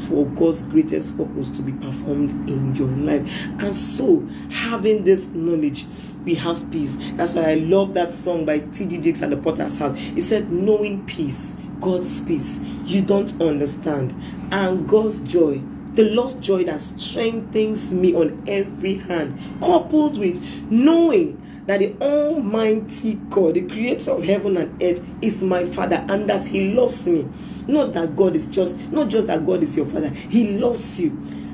for 0.00 0.26
God's 0.26 0.62
greatest 0.62 1.16
purpose 1.16 1.48
to 1.50 1.62
be 1.62 1.72
performed 1.72 2.30
in 2.48 2.74
your 2.74 2.88
life. 2.88 3.46
And 3.58 3.74
so, 3.74 4.26
having 4.50 5.04
this 5.04 5.28
knowledge, 5.28 5.86
we 6.24 6.34
have 6.34 6.70
peace. 6.70 6.96
That's 7.12 7.34
why 7.34 7.50
I 7.50 7.54
love 7.54 7.94
that 7.94 8.12
song 8.12 8.44
by 8.44 8.60
T.D. 8.60 8.98
Jakes 8.98 9.22
and 9.22 9.32
the 9.32 9.36
Potter's 9.36 9.78
House. 9.78 9.96
He 9.96 10.20
said, 10.20 10.52
Knowing 10.52 11.06
peace, 11.06 11.56
God's 11.80 12.20
peace, 12.20 12.60
you 12.84 13.02
don't 13.02 13.40
understand, 13.40 14.14
and 14.50 14.88
God's 14.88 15.20
joy 15.20 15.62
the 15.94 16.04
lost 16.10 16.40
joy 16.40 16.64
that 16.64 16.80
strengthens 16.80 17.92
me 17.92 18.14
on 18.14 18.44
every 18.46 18.94
hand, 18.94 19.38
coupled 19.60 20.18
with 20.18 20.40
knowing 20.70 21.40
that 21.66 21.78
the 21.80 21.94
Almighty 22.00 23.14
God, 23.28 23.54
the 23.54 23.62
creator 23.62 24.12
of 24.12 24.24
heaven 24.24 24.56
and 24.56 24.82
earth, 24.82 25.06
is 25.22 25.42
my 25.42 25.64
Father 25.64 26.04
and 26.08 26.28
that 26.28 26.46
He 26.46 26.72
loves 26.72 27.06
me. 27.06 27.28
Not 27.70 27.92
that 27.92 28.16
God 28.16 28.34
is 28.34 28.48
just, 28.48 28.78
not 28.90 29.08
just 29.08 29.28
that 29.28 29.46
God 29.46 29.62
is 29.62 29.76
your 29.76 29.86
Father, 29.86 30.08
He 30.08 30.58
loves 30.58 31.00
you. 31.00 31.10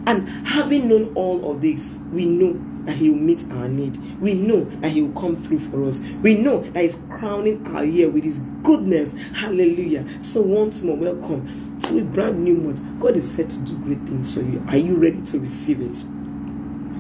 And 0.06 0.28
having 0.46 0.88
known 0.88 1.12
all 1.14 1.50
of 1.50 1.61
this, 1.61 1.99
we 2.12 2.25
know 2.25 2.58
that 2.87 2.96
He 2.96 3.11
will 3.11 3.18
meet 3.18 3.44
our 3.50 3.68
need. 3.68 3.96
We 4.20 4.35
know 4.35 4.64
that 4.64 4.92
He 4.92 5.02
will 5.02 5.20
come 5.20 5.37
through 5.37 5.58
for 5.58 5.85
us. 5.85 6.00
We 6.23 6.35
know 6.35 6.62
that 6.62 6.82
He's 6.82 6.99
crowning 7.11 7.66
our 7.66 7.85
year 7.85 8.08
with 8.08 8.25
His 8.25 8.38
goodness. 8.62 9.14
Hallelujah. 9.35 10.06
So, 10.23 10.42
once 10.42 10.82
more, 10.82 10.96
welcome 10.96 11.78
to 11.80 11.99
a 11.99 12.04
brand 12.04 12.42
new 12.42 12.54
month. 12.54 12.82
God 13.00 13.16
is 13.16 13.30
set 13.30 13.50
to 13.50 13.58
do 13.58 13.76
great 13.78 14.00
things 14.08 14.35
for 14.35 14.42
you. 14.42 14.64
Are 14.68 14.76
you 14.78 14.96
ready 14.96 15.20
to 15.20 15.38
receive 15.38 15.80
it? 15.80 16.15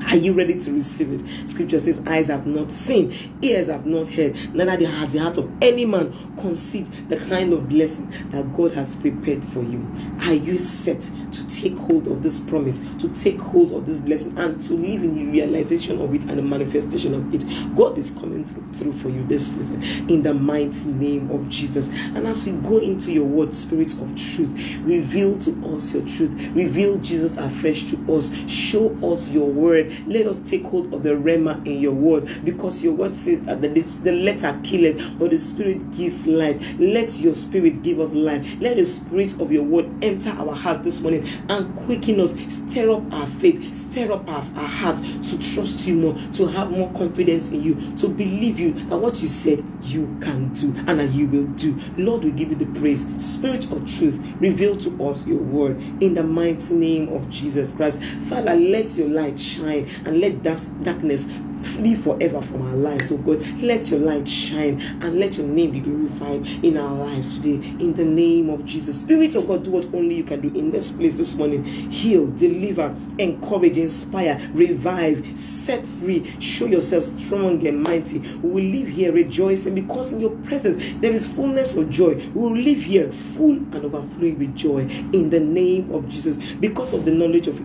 Are 0.06 0.16
you 0.16 0.32
ready 0.32 0.58
to 0.58 0.72
receive 0.72 1.12
it? 1.12 1.50
Scripture 1.50 1.80
says, 1.80 2.00
Eyes 2.06 2.28
have 2.28 2.46
not 2.46 2.70
seen, 2.70 3.12
ears 3.42 3.66
have 3.66 3.86
not 3.86 4.08
heard, 4.08 4.36
neither 4.54 4.86
has 4.86 5.12
the 5.12 5.18
heart 5.18 5.36
of 5.36 5.50
any 5.60 5.84
man 5.84 6.12
conceived 6.36 7.08
the 7.08 7.16
kind 7.16 7.52
of 7.52 7.68
blessing 7.68 8.08
that 8.30 8.52
God 8.54 8.72
has 8.72 8.94
prepared 8.94 9.44
for 9.44 9.62
you. 9.62 9.86
Are 10.20 10.34
you 10.34 10.58
set 10.58 11.02
to 11.32 11.46
take 11.48 11.76
hold 11.76 12.06
of 12.06 12.22
this 12.22 12.38
promise, 12.38 12.80
to 13.00 13.08
take 13.08 13.40
hold 13.40 13.72
of 13.72 13.86
this 13.86 14.00
blessing, 14.00 14.38
and 14.38 14.60
to 14.62 14.74
live 14.74 15.02
in 15.02 15.14
the 15.14 15.24
realization 15.24 16.00
of 16.00 16.14
it 16.14 16.22
and 16.22 16.38
the 16.38 16.42
manifestation 16.42 17.14
of 17.14 17.34
it? 17.34 17.44
God 17.76 17.98
is 17.98 18.10
coming 18.12 18.44
through, 18.44 18.92
for 18.92 19.08
you 19.08 19.24
this 19.26 19.46
season 19.46 19.82
in 20.08 20.22
the 20.22 20.34
mighty 20.34 20.92
name 20.92 21.30
of 21.30 21.48
Jesus. 21.48 21.88
And 21.88 22.26
as 22.26 22.46
we 22.46 22.52
go 22.52 22.78
into 22.78 23.12
your 23.12 23.24
word, 23.24 23.54
Spirit 23.54 23.92
of 23.94 24.16
truth, 24.16 24.76
reveal 24.82 25.38
to 25.40 25.74
us 25.74 25.92
your 25.92 26.06
truth, 26.06 26.50
reveal 26.54 26.98
Jesus 26.98 27.36
afresh 27.36 27.84
to 27.84 28.14
us, 28.14 28.32
show 28.48 28.96
us 29.02 29.30
your 29.30 29.48
word 29.48 29.95
let 30.06 30.26
us 30.26 30.38
take 30.38 30.64
hold 30.64 30.92
of 30.92 31.02
the 31.02 31.10
rhema 31.10 31.64
in 31.66 31.80
your 31.80 31.92
word 31.92 32.28
because 32.44 32.82
your 32.82 32.94
word 32.94 33.16
says 33.16 33.42
that 33.44 33.62
the, 33.62 33.68
the 33.68 34.12
letter 34.12 34.58
killeth, 34.62 35.18
but 35.18 35.30
the 35.30 35.38
spirit 35.38 35.90
gives 35.92 36.26
life. 36.26 36.74
Let 36.78 37.18
your 37.18 37.34
spirit 37.34 37.82
give 37.82 38.00
us 38.00 38.12
life. 38.12 38.60
Let 38.60 38.76
the 38.76 38.86
spirit 38.86 39.40
of 39.40 39.52
your 39.52 39.64
word 39.64 39.90
enter 40.02 40.30
our 40.30 40.54
hearts 40.54 40.84
this 40.84 41.00
morning 41.00 41.26
and 41.48 41.74
quicken 41.76 42.20
us, 42.20 42.34
stir 42.52 42.90
up 42.92 43.12
our 43.12 43.26
faith, 43.26 43.74
stir 43.74 44.12
up 44.12 44.28
our, 44.28 44.44
our 44.56 44.68
hearts 44.68 45.30
to 45.30 45.38
trust 45.54 45.86
you 45.86 45.94
more, 45.94 46.14
to 46.34 46.46
have 46.46 46.70
more 46.70 46.90
confidence 46.92 47.50
in 47.50 47.62
you, 47.62 47.96
to 47.96 48.08
believe 48.08 48.58
you 48.60 48.72
that 48.72 48.96
what 48.96 49.20
you 49.22 49.28
said 49.28 49.64
you 49.86 50.16
can 50.20 50.52
do 50.52 50.74
and 50.86 51.00
that 51.00 51.10
you 51.10 51.26
will 51.26 51.46
do. 51.46 51.78
Lord, 51.96 52.24
we 52.24 52.30
give 52.30 52.50
you 52.50 52.56
the 52.56 52.80
praise. 52.80 53.06
Spirit 53.24 53.70
of 53.70 53.86
truth, 53.86 54.18
reveal 54.40 54.76
to 54.76 55.04
us 55.04 55.26
your 55.26 55.40
word 55.40 55.78
in 56.02 56.14
the 56.14 56.22
mighty 56.22 56.74
name 56.74 57.08
of 57.12 57.28
Jesus 57.30 57.72
Christ. 57.72 58.02
Father, 58.02 58.54
let 58.54 58.96
your 58.96 59.08
light 59.08 59.38
shine 59.38 59.88
and 60.04 60.20
let 60.20 60.42
that 60.42 60.68
darkness 60.82 61.26
flee 61.66 61.94
forever 61.94 62.40
from 62.42 62.62
our 62.62 62.76
lives. 62.76 63.10
Oh 63.12 63.18
God, 63.18 63.46
let 63.58 63.90
your 63.90 64.00
light 64.00 64.28
shine 64.28 64.80
and 65.02 65.18
let 65.18 65.36
your 65.36 65.46
name 65.46 65.72
be 65.72 65.80
glorified 65.80 66.46
in 66.64 66.76
our 66.76 66.94
lives 66.94 67.38
today. 67.38 67.56
In 67.80 67.94
the 67.94 68.04
name 68.04 68.48
of 68.50 68.64
Jesus. 68.64 69.00
Spirit 69.00 69.34
of 69.34 69.46
God, 69.46 69.64
do 69.64 69.72
what 69.72 69.86
only 69.94 70.14
you 70.14 70.24
can 70.24 70.40
do 70.40 70.58
in 70.58 70.70
this 70.70 70.90
place 70.90 71.16
this 71.16 71.34
morning. 71.36 71.64
Heal, 71.64 72.26
deliver, 72.28 72.94
encourage, 73.18 73.78
inspire, 73.78 74.50
revive, 74.52 75.38
set 75.38 75.86
free. 75.86 76.24
Show 76.40 76.66
yourself 76.66 77.04
strong 77.04 77.66
and 77.66 77.82
mighty. 77.82 78.18
We 78.18 78.50
will 78.50 78.64
live 78.64 78.88
here 78.88 79.12
rejoicing 79.12 79.74
because 79.74 80.12
in 80.12 80.20
your 80.20 80.36
presence 80.38 80.94
there 80.94 81.12
is 81.12 81.26
fullness 81.26 81.76
of 81.76 81.90
joy. 81.90 82.14
We 82.14 82.42
will 82.42 82.56
live 82.56 82.82
here 82.82 83.10
full 83.12 83.56
and 83.56 83.76
overflowing 83.76 84.38
with 84.38 84.54
joy 84.56 84.80
in 85.12 85.30
the 85.30 85.40
name 85.40 85.92
of 85.92 86.08
Jesus 86.08 86.36
because 86.54 86.92
of 86.92 87.04
the 87.04 87.10
knowledge 87.10 87.46
of 87.48 87.60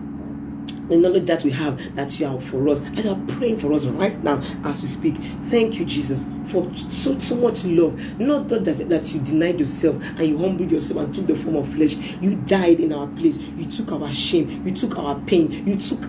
the 0.88 0.96
knowledge 0.96 1.26
that 1.26 1.44
we 1.44 1.50
have 1.50 1.94
that 1.96 2.18
you 2.18 2.26
are 2.26 2.40
for 2.40 2.68
us, 2.68 2.80
that 2.80 3.04
you 3.04 3.10
are 3.10 3.36
praying 3.36 3.58
for 3.58 3.72
us 3.72 3.86
right 3.86 4.22
now 4.22 4.40
as 4.64 4.82
we 4.82 4.88
speak. 4.88 5.16
Thank 5.48 5.74
you, 5.78 5.84
Jesus, 5.84 6.26
for 6.46 6.72
so 6.74 7.18
so 7.18 7.36
much 7.36 7.64
love. 7.64 7.98
Not 8.18 8.48
that, 8.48 8.64
that 8.64 9.12
you 9.12 9.20
denied 9.20 9.60
yourself 9.60 9.96
and 10.02 10.20
you 10.20 10.38
humbled 10.38 10.70
yourself 10.70 11.04
and 11.04 11.14
took 11.14 11.26
the 11.26 11.36
form 11.36 11.56
of 11.56 11.68
flesh. 11.72 11.94
You 12.20 12.36
died 12.36 12.80
in 12.80 12.92
our 12.92 13.06
place. 13.06 13.38
You 13.38 13.66
took 13.70 13.92
our 13.92 14.12
shame. 14.12 14.66
You 14.66 14.72
took 14.74 14.98
our 14.98 15.18
pain. 15.20 15.66
You 15.66 15.76
took 15.76 16.00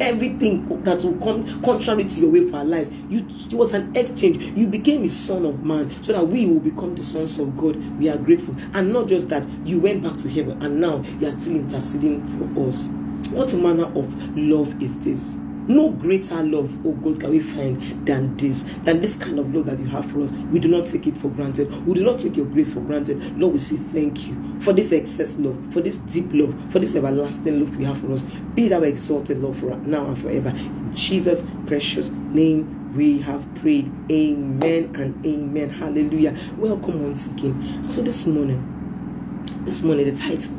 everything 0.00 0.82
that 0.84 1.02
will 1.02 1.16
come 1.18 1.62
contrary 1.62 2.04
to 2.04 2.20
your 2.20 2.30
way 2.30 2.48
for 2.48 2.58
our 2.58 2.64
lives. 2.64 2.90
You 3.08 3.26
it 3.28 3.54
was 3.54 3.72
an 3.72 3.96
exchange. 3.96 4.42
You 4.56 4.66
became 4.66 5.04
a 5.04 5.08
son 5.08 5.44
of 5.46 5.64
man 5.64 5.90
so 6.02 6.12
that 6.12 6.26
we 6.28 6.46
will 6.46 6.60
become 6.60 6.94
the 6.94 7.04
sons 7.04 7.38
of 7.38 7.56
God. 7.56 7.76
We 7.98 8.08
are 8.08 8.18
grateful. 8.18 8.54
And 8.74 8.92
not 8.92 9.08
just 9.08 9.28
that, 9.30 9.48
you 9.64 9.80
went 9.80 10.02
back 10.02 10.16
to 10.18 10.28
heaven 10.28 10.62
and 10.62 10.80
now 10.80 11.02
you 11.18 11.28
are 11.28 11.40
still 11.40 11.56
interceding 11.56 12.26
for 12.54 12.68
us. 12.68 12.88
What 13.30 13.52
manner 13.54 13.84
of 13.84 14.36
love 14.36 14.82
is 14.82 14.98
this? 15.00 15.36
No 15.68 15.90
greater 15.90 16.42
love, 16.42 16.86
oh 16.86 16.92
God, 16.92 17.20
can 17.20 17.30
we 17.30 17.40
find 17.40 18.06
than 18.06 18.34
this, 18.38 18.62
than 18.78 19.02
this 19.02 19.16
kind 19.16 19.38
of 19.38 19.54
love 19.54 19.66
that 19.66 19.78
you 19.78 19.84
have 19.84 20.10
for 20.10 20.22
us. 20.22 20.30
We 20.30 20.60
do 20.60 20.68
not 20.68 20.86
take 20.86 21.06
it 21.06 21.18
for 21.18 21.28
granted. 21.28 21.86
We 21.86 21.92
do 21.92 22.04
not 22.04 22.18
take 22.18 22.38
your 22.38 22.46
grace 22.46 22.72
for 22.72 22.80
granted. 22.80 23.38
Lord, 23.38 23.52
we 23.52 23.58
say 23.58 23.76
thank 23.76 24.26
you 24.26 24.60
for 24.60 24.72
this 24.72 24.92
excess 24.92 25.36
love, 25.36 25.72
for 25.74 25.82
this 25.82 25.98
deep 25.98 26.30
love, 26.32 26.54
for 26.72 26.78
this 26.78 26.96
everlasting 26.96 27.60
love 27.60 27.78
you 27.78 27.84
have 27.84 28.00
for 28.00 28.12
us. 28.12 28.22
Be 28.22 28.68
thou 28.68 28.80
exalted, 28.80 29.42
Lord, 29.42 29.58
for 29.58 29.76
now 29.76 30.06
and 30.06 30.18
forever. 30.18 30.48
In 30.48 30.96
Jesus' 30.96 31.44
precious 31.66 32.08
name, 32.08 32.94
we 32.94 33.18
have 33.18 33.54
prayed. 33.56 33.92
Amen 34.10 34.94
and 34.96 35.26
amen. 35.26 35.68
Hallelujah. 35.68 36.34
Welcome 36.56 37.02
once 37.02 37.26
again. 37.30 37.86
So 37.86 38.00
this 38.00 38.26
morning, 38.26 39.44
this 39.66 39.82
morning, 39.82 40.06
the 40.06 40.16
title 40.16 40.54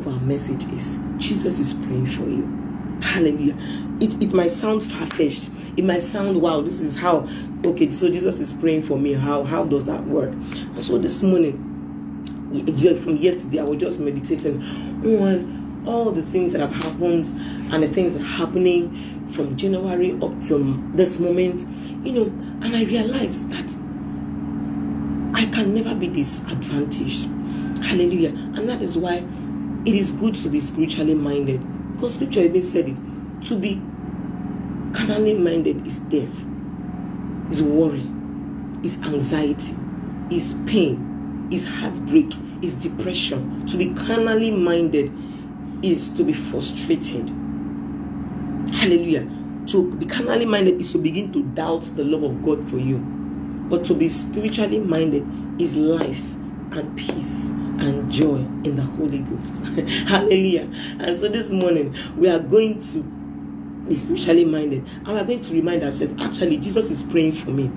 of 0.00 0.08
our 0.08 0.20
message 0.20 0.64
is 0.72 0.98
Jesus 1.18 1.58
is 1.58 1.74
praying 1.74 2.06
for 2.06 2.22
you. 2.22 2.56
Hallelujah. 3.02 3.56
It, 4.00 4.22
it 4.22 4.32
might 4.32 4.50
sound 4.50 4.82
far 4.82 5.06
fetched. 5.06 5.50
It 5.76 5.84
might 5.84 6.02
sound, 6.02 6.40
wow, 6.40 6.60
this 6.60 6.80
is 6.80 6.96
how, 6.96 7.28
okay, 7.64 7.90
so 7.90 8.10
Jesus 8.10 8.40
is 8.40 8.52
praying 8.52 8.82
for 8.82 8.98
me. 8.98 9.12
How, 9.12 9.44
how 9.44 9.64
does 9.64 9.84
that 9.84 10.04
work? 10.04 10.30
And 10.30 10.82
so 10.82 10.98
this 10.98 11.22
morning, 11.22 11.66
from 13.02 13.16
yesterday, 13.16 13.60
I 13.60 13.64
was 13.64 13.78
just 13.78 14.00
meditating 14.00 14.62
on 15.04 15.84
all 15.86 16.10
the 16.10 16.22
things 16.22 16.52
that 16.52 16.60
have 16.60 16.74
happened 16.74 17.26
and 17.72 17.82
the 17.82 17.88
things 17.88 18.12
that 18.14 18.22
are 18.22 18.24
happening 18.24 19.28
from 19.30 19.56
January 19.56 20.12
up 20.20 20.40
till 20.40 20.64
this 20.94 21.18
moment, 21.18 21.64
you 22.04 22.12
know, 22.12 22.24
and 22.64 22.76
I 22.76 22.84
realized 22.84 23.50
that 23.50 23.70
I 25.34 25.46
can 25.46 25.74
never 25.74 25.94
be 25.94 26.08
disadvantaged. 26.08 27.28
Hallelujah. 27.84 28.30
And 28.30 28.68
that 28.68 28.82
is 28.82 28.98
why 28.98 29.24
it 29.86 29.94
is 29.94 30.12
good 30.12 30.34
to 30.34 30.48
be 30.48 30.60
spiritually 30.60 31.14
minded 31.14 31.60
because 31.92 32.14
scripture 32.14 32.40
even 32.40 32.62
said 32.62 32.88
it 32.88 32.98
to 33.42 33.58
be 33.58 33.80
carnally 34.94 35.34
minded 35.34 35.86
is 35.86 35.98
death 35.98 36.44
is 37.50 37.62
worry 37.62 38.06
is 38.82 39.00
anxiety 39.02 39.74
is 40.30 40.54
pain 40.66 41.48
is 41.50 41.66
heartbreak 41.66 42.32
is 42.62 42.74
depression. 42.74 43.66
To 43.66 43.76
be 43.76 43.92
carnally 43.94 44.50
minded 44.50 45.12
is 45.82 46.12
to 46.14 46.24
be 46.24 46.32
frustrated. 46.32 47.28
Hallelujah. 48.72 49.28
To 49.68 49.94
be 49.94 50.06
carnally 50.06 50.46
minded 50.46 50.80
is 50.80 50.92
to 50.92 50.98
begin 50.98 51.32
to 51.32 51.42
doubt 51.42 51.82
the 51.96 52.04
love 52.04 52.22
of 52.22 52.42
god 52.44 52.68
for 52.68 52.76
you. 52.76 52.98
But 53.68 53.84
to 53.86 53.94
be 53.94 54.08
spiritually 54.08 54.78
minded 54.78 55.26
is 55.60 55.76
life 55.76 56.22
and 56.72 56.96
peace 56.96 57.52
and 57.80 58.10
joy 58.10 58.36
in 58.64 58.76
the 58.76 58.82
Holy 58.82 59.20
Ghost. 59.20 59.62
Hallelujah. 60.08 60.70
And 60.98 61.18
so 61.18 61.28
this 61.28 61.50
morning 61.50 61.94
we 62.16 62.28
are 62.28 62.38
going 62.38 62.80
to 62.80 63.02
be 63.88 63.94
spiritually 63.94 64.44
minded 64.44 64.86
and 64.86 65.08
we 65.08 65.14
are 65.18 65.24
going 65.24 65.40
to 65.40 65.54
remind 65.54 65.82
ourselves 65.82 66.14
actually, 66.20 66.58
Jesus 66.58 66.90
is 66.90 67.02
praying 67.02 67.32
for 67.32 67.50
me. 67.50 67.70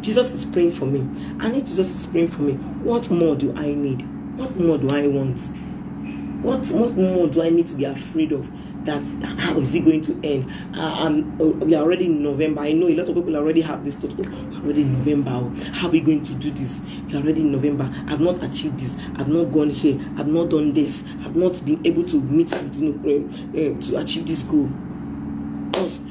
Jesus 0.00 0.32
is 0.32 0.44
praying 0.46 0.72
for 0.72 0.86
me. 0.86 1.00
And 1.00 1.56
if 1.56 1.66
Jesus 1.66 1.94
is 1.94 2.06
praying 2.06 2.28
for 2.28 2.42
me, 2.42 2.54
what 2.54 3.10
more 3.10 3.36
do 3.36 3.54
I 3.56 3.74
need? 3.74 4.02
What 4.38 4.58
more 4.58 4.78
do 4.78 4.88
I 4.88 5.06
want? 5.06 5.50
What, 6.42 6.66
what 6.68 6.94
more 6.94 7.28
do 7.28 7.42
I 7.42 7.50
need 7.50 7.66
to 7.66 7.74
be 7.74 7.84
afraid 7.84 8.32
of? 8.32 8.50
That 8.86 9.06
how 9.38 9.58
is 9.58 9.74
it 9.74 9.80
going 9.80 10.00
to 10.02 10.18
end? 10.24 10.50
Uh, 10.74 10.80
um, 10.80 11.38
we 11.60 11.74
are 11.74 11.82
already 11.82 12.06
in 12.06 12.22
November. 12.22 12.62
I 12.62 12.72
know 12.72 12.88
a 12.88 12.94
lot 12.94 13.08
of 13.08 13.14
people 13.14 13.36
already 13.36 13.60
have 13.60 13.84
this 13.84 13.96
thought. 13.96 14.14
Oh, 14.18 14.56
already 14.56 14.82
in 14.82 14.94
November. 14.94 15.32
Oh, 15.34 15.52
how 15.72 15.88
are 15.88 15.90
we 15.90 16.00
going 16.00 16.22
to 16.22 16.32
do 16.34 16.50
this? 16.50 16.80
We 17.06 17.14
are 17.14 17.18
already 17.18 17.42
in 17.42 17.52
November. 17.52 17.92
I've 18.06 18.20
not 18.20 18.42
achieved 18.42 18.80
this. 18.80 18.96
I've 19.16 19.28
not 19.28 19.52
gone 19.52 19.68
here. 19.68 20.00
I've 20.16 20.28
not 20.28 20.48
done 20.48 20.72
this. 20.72 21.04
I've 21.22 21.36
not 21.36 21.62
been 21.62 21.86
able 21.86 22.04
to 22.04 22.20
meet 22.22 22.50
you 22.74 22.94
know, 22.94 23.28
uh, 23.50 23.80
to 23.82 23.96
achieve 23.98 24.26
this 24.26 24.42
goal. 24.42 24.70
Us, 25.74 26.02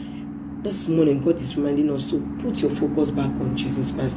this 0.62 0.88
morning, 0.88 1.22
God 1.22 1.38
is 1.38 1.58
reminding 1.58 1.90
us 1.90 2.08
to 2.12 2.20
put 2.40 2.62
your 2.62 2.72
focus 2.72 3.10
back 3.10 3.26
on 3.28 3.58
Jesus 3.58 3.92
Christ. 3.94 4.16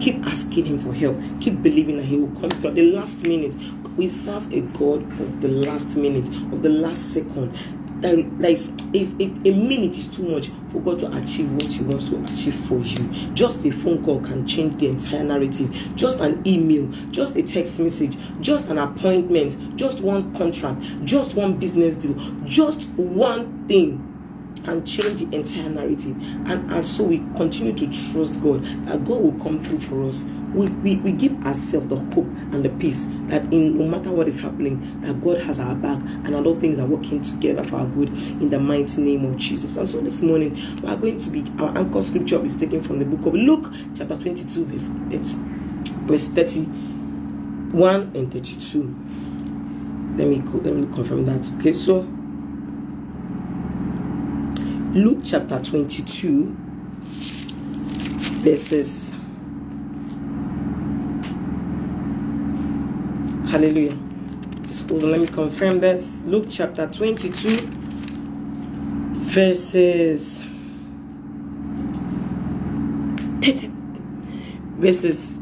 Keep 0.00 0.26
asking 0.26 0.64
Him 0.64 0.80
for 0.80 0.92
help. 0.92 1.16
Keep 1.40 1.62
believing 1.62 1.98
that 1.98 2.04
He 2.04 2.16
will 2.16 2.40
come 2.40 2.50
through 2.50 2.70
at 2.70 2.76
the 2.76 2.90
last 2.90 3.22
minute. 3.24 3.54
We 3.96 4.08
serve 4.08 4.52
a 4.52 4.60
God 4.62 5.02
of 5.20 5.40
the 5.40 5.48
last 5.48 5.96
minute, 5.96 6.28
of 6.52 6.62
the 6.62 6.68
last 6.68 7.12
second. 7.12 7.56
That, 8.00 8.16
that 8.40 8.50
is, 8.50 8.72
is 8.94 9.14
it, 9.18 9.46
a 9.46 9.52
minute 9.54 9.96
is 9.98 10.08
too 10.08 10.22
much 10.22 10.50
for 10.70 10.80
God 10.80 10.98
to 11.00 11.16
achieve 11.16 11.52
what 11.52 11.70
He 11.70 11.84
wants 11.84 12.08
to 12.08 12.22
achieve 12.24 12.54
for 12.66 12.78
you. 12.78 13.32
Just 13.34 13.64
a 13.66 13.70
phone 13.70 14.02
call 14.02 14.20
can 14.20 14.46
change 14.46 14.78
the 14.80 14.88
entire 14.88 15.24
narrative. 15.24 15.70
Just 15.96 16.20
an 16.20 16.42
email, 16.46 16.86
just 17.10 17.36
a 17.36 17.42
text 17.42 17.78
message, 17.78 18.16
just 18.40 18.68
an 18.70 18.78
appointment, 18.78 19.76
just 19.76 20.00
one 20.00 20.34
contract, 20.34 20.80
just 21.04 21.34
one 21.34 21.58
business 21.58 21.94
deal, 21.96 22.14
just 22.46 22.88
one 22.94 23.66
thing 23.68 24.06
can 24.64 24.84
change 24.84 25.20
the 25.20 25.36
entire 25.36 25.68
narrative. 25.68 26.16
And, 26.48 26.70
and 26.70 26.84
so 26.84 27.04
we 27.04 27.18
continue 27.36 27.72
to 27.74 27.86
trust 28.12 28.42
God 28.42 28.64
that 28.86 29.04
God 29.04 29.20
will 29.20 29.38
come 29.42 29.60
through 29.60 29.80
for 29.80 30.02
us. 30.04 30.24
We, 30.54 30.68
we, 30.68 30.96
we 30.96 31.12
give 31.12 31.46
ourselves 31.46 31.86
the 31.88 31.96
hope 31.96 32.26
and 32.52 32.64
the 32.64 32.70
peace 32.70 33.06
that 33.28 33.52
in 33.52 33.78
no 33.78 33.86
matter 33.86 34.10
what 34.10 34.26
is 34.26 34.40
happening, 34.40 35.00
that 35.00 35.22
God 35.22 35.38
has 35.42 35.60
our 35.60 35.76
back 35.76 36.00
and 36.00 36.34
all 36.34 36.56
things 36.56 36.78
are 36.80 36.86
working 36.86 37.22
together 37.22 37.62
for 37.62 37.76
our 37.76 37.86
good 37.86 38.08
in 38.08 38.48
the 38.50 38.58
mighty 38.58 39.00
name 39.00 39.24
of 39.24 39.36
Jesus. 39.36 39.76
And 39.76 39.88
so 39.88 40.00
this 40.00 40.22
morning 40.22 40.54
we 40.82 40.88
are 40.88 40.96
going 40.96 41.18
to 41.18 41.30
be 41.30 41.44
our 41.60 41.76
anchor 41.78 42.02
scripture 42.02 42.42
is 42.42 42.56
taken 42.56 42.82
from 42.82 42.98
the 42.98 43.04
book 43.04 43.26
of 43.26 43.34
Luke, 43.34 43.72
chapter 43.96 44.16
22, 44.16 44.64
verse 44.64 44.86
30, 44.86 45.20
verse 46.06 46.28
31 46.28 48.12
and 48.14 48.32
32. 48.32 48.80
Let 50.16 50.26
me 50.26 50.38
go, 50.38 50.58
let 50.58 50.74
me 50.74 50.82
confirm 50.92 51.26
that. 51.26 51.48
Okay, 51.58 51.72
so 51.72 52.00
Luke 54.92 55.20
chapter 55.24 55.60
22, 55.62 56.56
verses. 58.42 59.14
Hallelujah. 63.50 63.98
Just 64.62 64.88
hold 64.88 65.02
on, 65.02 65.10
let 65.10 65.20
me 65.20 65.26
confirm 65.26 65.80
this. 65.80 66.22
Luke 66.24 66.46
chapter 66.48 66.86
22, 66.86 67.66
verses 69.26 70.44
30, 73.42 73.72
verses 74.78 75.40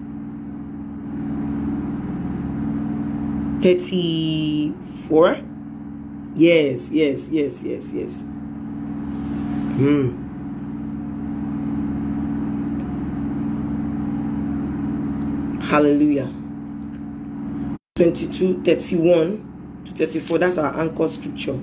34. 3.62 5.40
Yes, 6.35 6.90
yes, 6.90 7.29
yes, 7.29 7.62
yes, 7.62 7.92
yes. 7.92 8.21
Hmm. 9.77 10.25
Hallelujah. 15.61 16.38
22 17.99 18.63
31 18.63 19.83
to 19.85 19.93
34. 19.93 20.39
That's 20.39 20.59
our 20.59 20.79
anchor 20.79 21.09
scripture. 21.09 21.59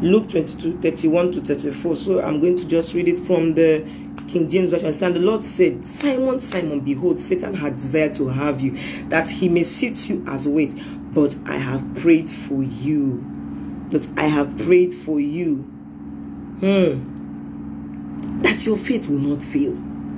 Luke 0.00 0.28
22 0.28 0.80
31 0.80 1.32
to 1.32 1.40
34. 1.40 1.96
So 1.96 2.22
I'm 2.22 2.40
going 2.40 2.56
to 2.56 2.66
just 2.66 2.94
read 2.94 3.08
it 3.08 3.20
from 3.20 3.54
the 3.54 3.80
King 4.28 4.50
James 4.50 4.70
Version. 4.70 4.88
And 4.88 5.16
the 5.16 5.20
Lord 5.20 5.44
said, 5.44 5.84
Simon, 5.84 6.40
Simon, 6.40 6.80
behold, 6.80 7.20
Satan 7.20 7.54
had 7.54 7.74
desired 7.74 8.14
to 8.16 8.28
have 8.28 8.60
you, 8.60 8.72
that 9.08 9.28
he 9.28 9.48
may 9.48 9.62
sift 9.62 10.10
you 10.10 10.24
as 10.28 10.46
wheat. 10.46 10.74
But 11.14 11.36
I 11.46 11.56
have 11.56 11.96
prayed 11.96 12.28
for 12.28 12.62
you. 12.62 13.24
But 13.90 14.06
I 14.18 14.24
have 14.24 14.58
prayed 14.58 14.92
for 14.92 15.18
you 15.18 15.74
Hmm. 16.60 18.42
That 18.42 18.66
your 18.66 18.76
faith 18.76 19.08
will 19.08 19.20
not 19.20 19.42
fail. 19.42 19.76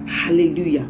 Hallelujah. 0.09 0.89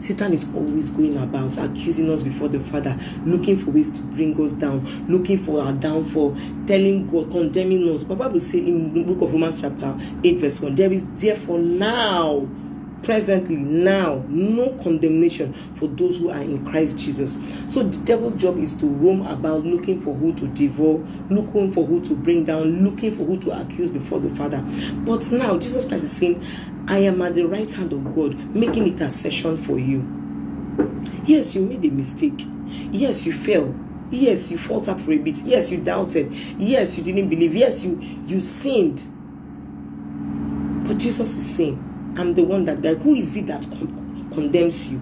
Satan 0.00 0.32
is 0.32 0.46
always 0.54 0.90
going 0.90 1.16
about 1.16 1.58
accusing 1.58 2.10
us 2.10 2.22
before 2.22 2.48
the 2.48 2.60
Father, 2.60 2.96
looking 3.24 3.58
for 3.58 3.70
ways 3.70 3.90
to 3.90 4.02
bring 4.02 4.40
us 4.40 4.52
down, 4.52 4.84
looking 5.08 5.38
for 5.38 5.60
our 5.60 5.72
downfall, 5.72 6.36
telling 6.66 7.06
God, 7.06 7.30
condemning 7.30 7.88
us. 7.92 8.04
But 8.04 8.18
Bible 8.18 8.40
says 8.40 8.54
in 8.54 8.94
the 8.94 9.02
book 9.02 9.22
of 9.22 9.32
Romans, 9.32 9.60
chapter 9.60 9.96
8, 10.22 10.38
verse 10.38 10.60
1, 10.60 10.74
there 10.74 10.92
is 10.92 11.04
therefore 11.16 11.58
now 11.58 12.48
presently 13.02 13.56
now 13.56 14.24
no 14.28 14.70
condemnation 14.82 15.52
for 15.52 15.86
those 15.88 16.18
who 16.18 16.30
are 16.30 16.40
in 16.40 16.64
Christ 16.66 16.98
Jesus. 16.98 17.38
So 17.72 17.82
the 17.82 17.98
devil's 18.04 18.34
job 18.34 18.58
is 18.58 18.74
to 18.76 18.86
roam 18.86 19.26
about 19.26 19.64
looking 19.64 20.00
for 20.00 20.14
who 20.14 20.34
to 20.34 20.46
devour, 20.48 20.98
looking 21.30 21.72
for 21.72 21.86
who 21.86 22.04
to 22.04 22.14
bring 22.14 22.44
down, 22.44 22.84
looking 22.84 23.16
for 23.16 23.24
who 23.24 23.38
to 23.40 23.60
accuse 23.60 23.90
before 23.90 24.20
the 24.20 24.34
Father. 24.34 24.62
But 25.04 25.30
now 25.32 25.58
Jesus 25.58 25.84
Christ 25.84 26.04
is 26.04 26.12
saying, 26.16 26.44
I 26.86 26.98
am 26.98 27.22
at 27.22 27.34
the 27.34 27.44
right 27.46 27.70
hand 27.72 27.92
of 27.92 28.14
God, 28.14 28.54
making 28.54 28.86
intercession 28.86 29.56
for 29.56 29.78
you. 29.78 30.14
Yes, 31.24 31.54
you 31.54 31.62
made 31.62 31.84
a 31.84 31.90
mistake. 31.90 32.44
Yes, 32.90 33.26
you 33.26 33.32
fell. 33.32 33.74
Yes, 34.10 34.50
you 34.50 34.56
faltered 34.58 35.00
for 35.00 35.12
a 35.12 35.18
bit. 35.18 35.42
Yes, 35.44 35.70
you 35.70 35.78
doubted. 35.78 36.32
Yes, 36.32 36.96
you 36.96 37.04
didn't 37.04 37.28
believe. 37.28 37.54
Yes, 37.54 37.84
you 37.84 37.98
you 38.26 38.40
sinned. 38.40 39.02
But 40.86 40.96
Jesus 40.96 41.36
is 41.36 41.56
saying, 41.56 41.87
I'm 42.18 42.34
the 42.34 42.42
one 42.42 42.64
that, 42.64 42.82
like, 42.82 42.98
who 42.98 43.14
is 43.14 43.36
it 43.36 43.46
that 43.46 43.62
con- 43.70 44.28
condemns 44.34 44.90
you? 44.90 44.98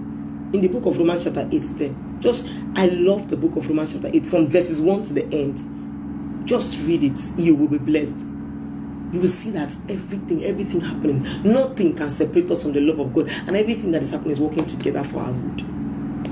In 0.52 0.60
the 0.60 0.68
book 0.68 0.84
of 0.84 0.98
Romans, 0.98 1.24
chapter 1.24 1.48
8, 1.50 1.62
there. 1.76 1.94
Just, 2.20 2.46
I 2.74 2.86
love 2.86 3.30
the 3.30 3.38
book 3.38 3.56
of 3.56 3.66
Romans, 3.66 3.94
chapter 3.94 4.10
8, 4.12 4.26
from 4.26 4.46
verses 4.48 4.82
1 4.82 5.02
to 5.04 5.14
the 5.14 5.24
end. 5.32 6.46
Just 6.46 6.78
read 6.86 7.02
it, 7.02 7.18
you 7.38 7.54
will 7.54 7.68
be 7.68 7.78
blessed. 7.78 8.18
You 8.18 9.20
will 9.20 9.28
see 9.28 9.50
that 9.52 9.74
everything, 9.88 10.44
everything 10.44 10.82
happening, 10.82 11.22
nothing 11.42 11.96
can 11.96 12.10
separate 12.10 12.50
us 12.50 12.62
from 12.62 12.72
the 12.72 12.80
love 12.80 12.98
of 12.98 13.14
God, 13.14 13.30
and 13.46 13.56
everything 13.56 13.92
that 13.92 14.02
is 14.02 14.10
happening 14.10 14.32
is 14.32 14.40
working 14.40 14.66
together 14.66 15.02
for 15.02 15.20
our 15.20 15.32
good. 15.32 15.66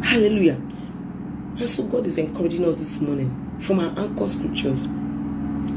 Hallelujah. 0.05 0.61
And 1.57 1.68
so 1.68 1.85
God 1.85 2.05
is 2.05 2.18
encouraging 2.18 2.64
us 2.66 2.77
this 2.77 3.01
morning 3.01 3.57
from 3.59 3.81
our 3.81 3.99
anchor 3.99 4.27
scriptures. 4.27 4.87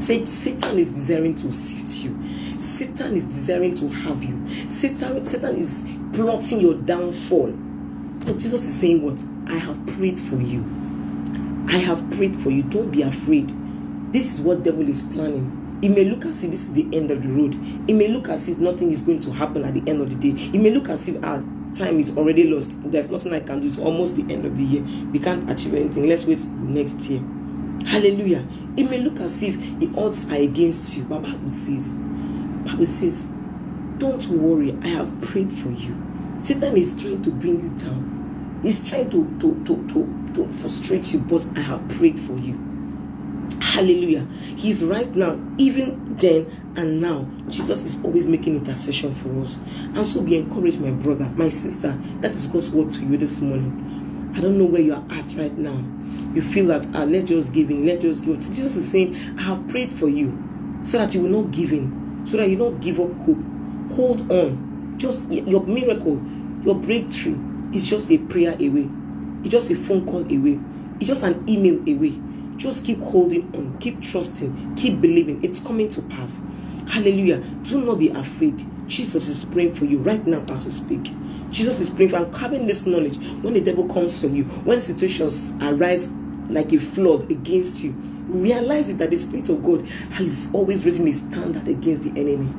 Say 0.00 0.24
Satan 0.24 0.78
is 0.78 0.90
desiring 0.90 1.34
to 1.36 1.52
sift 1.52 2.04
you. 2.04 2.16
Satan 2.60 3.14
is 3.14 3.24
desiring 3.24 3.74
to 3.76 3.88
have 3.88 4.22
you. 4.22 4.48
Satan, 4.68 5.24
Satan 5.24 5.56
is 5.56 5.84
plotting 6.12 6.60
your 6.60 6.74
downfall. 6.74 7.52
But 7.52 8.38
Jesus 8.38 8.64
is 8.64 8.78
saying, 8.80 9.02
What? 9.02 9.22
I 9.52 9.58
have 9.58 9.86
prayed 9.86 10.18
for 10.18 10.36
you. 10.36 10.64
I 11.68 11.78
have 11.78 12.10
prayed 12.12 12.36
for 12.36 12.50
you. 12.50 12.62
Don't 12.62 12.90
be 12.90 13.02
afraid. 13.02 13.52
This 14.12 14.32
is 14.32 14.40
what 14.40 14.62
devil 14.62 14.88
is 14.88 15.02
planning. 15.02 15.78
It 15.82 15.90
may 15.90 16.04
look 16.04 16.24
as 16.24 16.42
if 16.42 16.50
this 16.50 16.62
is 16.62 16.72
the 16.72 16.88
end 16.96 17.10
of 17.10 17.22
the 17.22 17.28
road. 17.28 17.54
It 17.88 17.94
may 17.94 18.08
look 18.08 18.28
as 18.28 18.48
if 18.48 18.58
nothing 18.58 18.90
is 18.90 19.02
going 19.02 19.20
to 19.20 19.30
happen 19.32 19.64
at 19.64 19.74
the 19.74 19.82
end 19.88 20.02
of 20.02 20.10
the 20.10 20.16
day. 20.32 20.40
It 20.42 20.60
may 20.60 20.70
look 20.70 20.88
as 20.88 21.06
if 21.08 21.22
our 21.22 21.40
time 21.76 22.00
is 22.00 22.16
already 22.16 22.44
lost. 22.50 22.78
There's 22.90 23.10
nothing 23.10 23.32
I 23.32 23.40
can 23.40 23.60
do. 23.60 23.68
It's 23.68 23.78
almost 23.78 24.16
the 24.16 24.22
end 24.32 24.44
of 24.44 24.56
the 24.56 24.64
year. 24.64 24.82
We 25.12 25.18
can't 25.18 25.48
achieve 25.50 25.74
anything. 25.74 26.08
Let's 26.08 26.26
wait 26.26 26.40
next 26.48 27.00
year. 27.08 27.22
Hallelujah. 27.86 28.44
It 28.76 28.90
may 28.90 28.98
look 28.98 29.20
as 29.20 29.42
if 29.42 29.56
the 29.78 29.90
odds 29.96 30.30
are 30.30 30.36
against 30.36 30.96
you, 30.96 31.04
but 31.04 31.22
Bible 31.22 31.50
says, 31.50 31.88
Bible 31.88 32.86
says, 32.86 33.28
don't 33.98 34.26
worry. 34.28 34.76
I 34.82 34.88
have 34.88 35.20
prayed 35.22 35.52
for 35.52 35.70
you. 35.70 35.96
Satan 36.42 36.76
is 36.76 37.00
trying 37.00 37.22
to 37.22 37.30
bring 37.30 37.60
you 37.60 37.70
down. 37.78 38.60
He's 38.62 38.88
trying 38.88 39.10
to 39.10 39.24
to 39.40 39.64
to 39.64 39.86
to, 39.88 40.32
to 40.34 40.52
frustrate 40.60 41.12
you, 41.12 41.20
but 41.20 41.46
I 41.56 41.60
have 41.60 41.88
prayed 41.88 42.18
for 42.18 42.34
you. 42.34 42.64
Hallelujah. 43.60 44.26
He's 44.56 44.84
right 44.84 45.14
now, 45.14 45.38
even 45.56 46.16
then 46.16 46.46
and 46.76 47.00
now. 47.00 47.28
Jesus 47.48 47.84
is 47.84 48.02
always 48.04 48.26
making 48.26 48.56
intercession 48.56 49.14
for 49.14 49.40
us. 49.42 49.58
And 49.94 50.06
so 50.06 50.22
be 50.22 50.36
encouraged, 50.36 50.80
my 50.80 50.90
brother, 50.90 51.30
my 51.36 51.48
sister. 51.48 51.96
That 52.20 52.32
is 52.32 52.46
God's 52.46 52.70
word 52.70 52.92
to 52.92 53.00
you 53.00 53.16
this 53.16 53.40
morning. 53.40 53.97
I 54.34 54.40
don't 54.40 54.58
know 54.58 54.66
where 54.66 54.80
you 54.80 54.94
are 54.94 55.04
at 55.10 55.34
right 55.34 55.56
now. 55.56 55.82
You 56.34 56.42
feel 56.42 56.66
that, 56.68 56.86
ah, 56.94 57.04
let's 57.04 57.24
just 57.28 57.52
give 57.52 57.70
in, 57.70 57.86
let's 57.86 58.02
just 58.02 58.24
give 58.24 58.34
in. 58.34 58.40
Jesus 58.40 58.76
is 58.76 58.90
saying, 58.90 59.16
I 59.38 59.42
have 59.42 59.68
prayed 59.68 59.92
for 59.92 60.08
you 60.08 60.80
so 60.82 60.98
that 60.98 61.14
you 61.14 61.22
will 61.22 61.42
not 61.42 61.50
give 61.50 61.72
in, 61.72 62.26
so 62.26 62.36
that 62.36 62.48
you 62.48 62.56
don't 62.56 62.80
give 62.80 63.00
up 63.00 63.12
hope. 63.18 63.38
Hold 63.92 64.30
on. 64.30 64.94
Just 64.98 65.30
your 65.32 65.64
miracle, 65.64 66.22
your 66.62 66.74
breakthrough 66.74 67.38
is 67.72 67.88
just 67.88 68.10
a 68.10 68.18
prayer 68.18 68.54
away. 68.54 68.88
It's 69.42 69.50
just 69.50 69.70
a 69.70 69.76
phone 69.76 70.04
call 70.04 70.22
away. 70.22 70.60
It's 71.00 71.06
just 71.06 71.22
an 71.22 71.48
email 71.48 71.80
away. 71.88 72.20
Just 72.56 72.84
keep 72.84 73.00
holding 73.00 73.54
on, 73.54 73.78
keep 73.78 74.02
trusting, 74.02 74.74
keep 74.74 75.00
believing. 75.00 75.42
It's 75.44 75.60
coming 75.60 75.88
to 75.90 76.02
pass. 76.02 76.42
Hallelujah. 76.88 77.38
Do 77.62 77.84
not 77.84 78.00
be 78.00 78.08
afraid. 78.08 78.66
Jesus 78.88 79.28
is 79.28 79.44
praying 79.44 79.74
for 79.74 79.84
you 79.84 79.98
right 79.98 80.26
now 80.26 80.44
as 80.50 80.64
we 80.64 80.72
speak. 80.72 81.12
Jesus 81.50 81.80
is 81.80 81.90
praying 81.90 82.10
for 82.10 82.16
and 82.16 82.34
having 82.34 82.66
this 82.66 82.86
knowledge. 82.86 83.16
When 83.42 83.54
the 83.54 83.60
devil 83.60 83.88
comes 83.88 84.22
on 84.24 84.34
you, 84.34 84.44
when 84.44 84.80
situations 84.80 85.54
arise 85.60 86.10
like 86.48 86.72
a 86.72 86.78
flood 86.78 87.30
against 87.30 87.82
you, 87.82 87.92
realize 88.28 88.90
it 88.90 88.98
that 88.98 89.10
the 89.10 89.16
Spirit 89.16 89.48
of 89.48 89.62
God 89.62 89.88
is 90.20 90.50
always 90.52 90.84
raising 90.84 91.08
a 91.08 91.12
standard 91.12 91.66
against 91.68 92.02
the 92.04 92.20
enemy. 92.20 92.52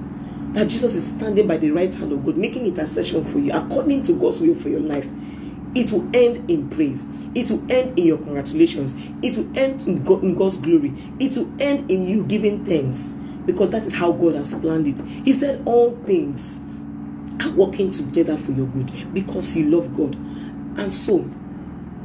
That 0.54 0.68
Jesus 0.68 0.96
is 0.96 1.08
standing 1.08 1.48
by 1.48 1.58
the 1.58 1.72
right 1.72 1.94
hand 1.94 2.12
of 2.12 2.26
God, 2.26 2.38
making 2.38 2.66
intercession 2.66 3.24
for 3.24 3.38
you 3.40 3.52
according 3.54 4.04
to 4.04 4.14
God's 4.14 4.42
will 4.42 4.56
for 4.56 4.70
your 4.70 4.80
life. 4.80 5.08
It 5.76 5.92
will 5.92 6.10
end 6.16 6.50
in 6.50 6.70
praise. 6.70 7.06
It 7.36 7.52
will 7.52 7.72
end 7.72 8.00
in 8.00 8.08
your 8.08 8.18
congratulations. 8.18 8.96
It 9.22 9.38
will 9.38 9.56
end 9.58 9.88
in, 9.88 10.04
God, 10.04 10.24
in 10.24 10.34
God's 10.36 10.58
glory. 10.58 10.94
It 11.20 11.38
will 11.38 11.52
end 11.62 11.92
in 11.92 12.04
you 12.04 12.24
giving 12.24 12.66
thanks 12.66 13.14
because 13.46 13.70
that 13.70 13.86
is 13.86 13.94
how 13.94 14.12
God 14.12 14.34
has 14.36 14.56
planned 14.56 14.88
it. 14.88 15.00
He 15.24 15.32
said, 15.32 15.62
All 15.66 15.96
things 16.06 16.62
are 17.42 17.52
working 17.52 17.92
together 17.92 18.38
for 18.38 18.52
your 18.52 18.68
good 18.68 19.14
because 19.14 19.56
you 19.56 19.70
love 19.70 19.96
God. 19.96 20.16
And 20.80 20.92
so, 20.94 21.30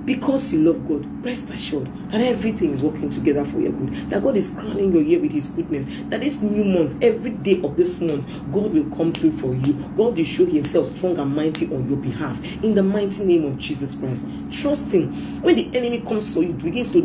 because 0.04 0.52
you 0.52 0.60
love 0.60 0.86
God, 0.86 1.24
rest 1.24 1.50
assured 1.50 1.86
that 2.10 2.20
everything 2.20 2.72
is 2.72 2.82
working 2.82 3.08
together 3.08 3.44
for 3.44 3.58
your 3.58 3.72
good. 3.72 3.94
That 4.10 4.22
God 4.22 4.36
is 4.36 4.50
crowning 4.50 4.92
your 4.92 5.02
year 5.02 5.18
with 5.18 5.32
His 5.32 5.48
goodness. 5.48 6.02
That 6.10 6.20
this 6.20 6.42
new 6.42 6.64
month, 6.64 7.02
every 7.02 7.30
day 7.30 7.62
of 7.62 7.76
this 7.76 8.00
month, 8.00 8.26
God 8.52 8.74
will 8.74 8.94
come 8.94 9.12
through 9.12 9.32
for 9.38 9.54
you. 9.54 9.72
God 9.96 10.18
will 10.18 10.24
show 10.24 10.44
Himself 10.44 10.94
strong 10.96 11.18
and 11.18 11.34
mighty 11.34 11.74
on 11.74 11.88
your 11.88 11.96
behalf. 11.96 12.38
In 12.62 12.74
the 12.74 12.82
mighty 12.82 13.24
name 13.24 13.46
of 13.46 13.58
Jesus 13.58 13.94
Christ. 13.94 14.26
Trust 14.50 14.92
Him. 14.92 15.12
When 15.40 15.56
the 15.56 15.74
enemy 15.74 16.00
comes 16.00 16.34
for 16.34 16.42
you, 16.42 16.52
begins 16.52 16.92
to 16.92 17.02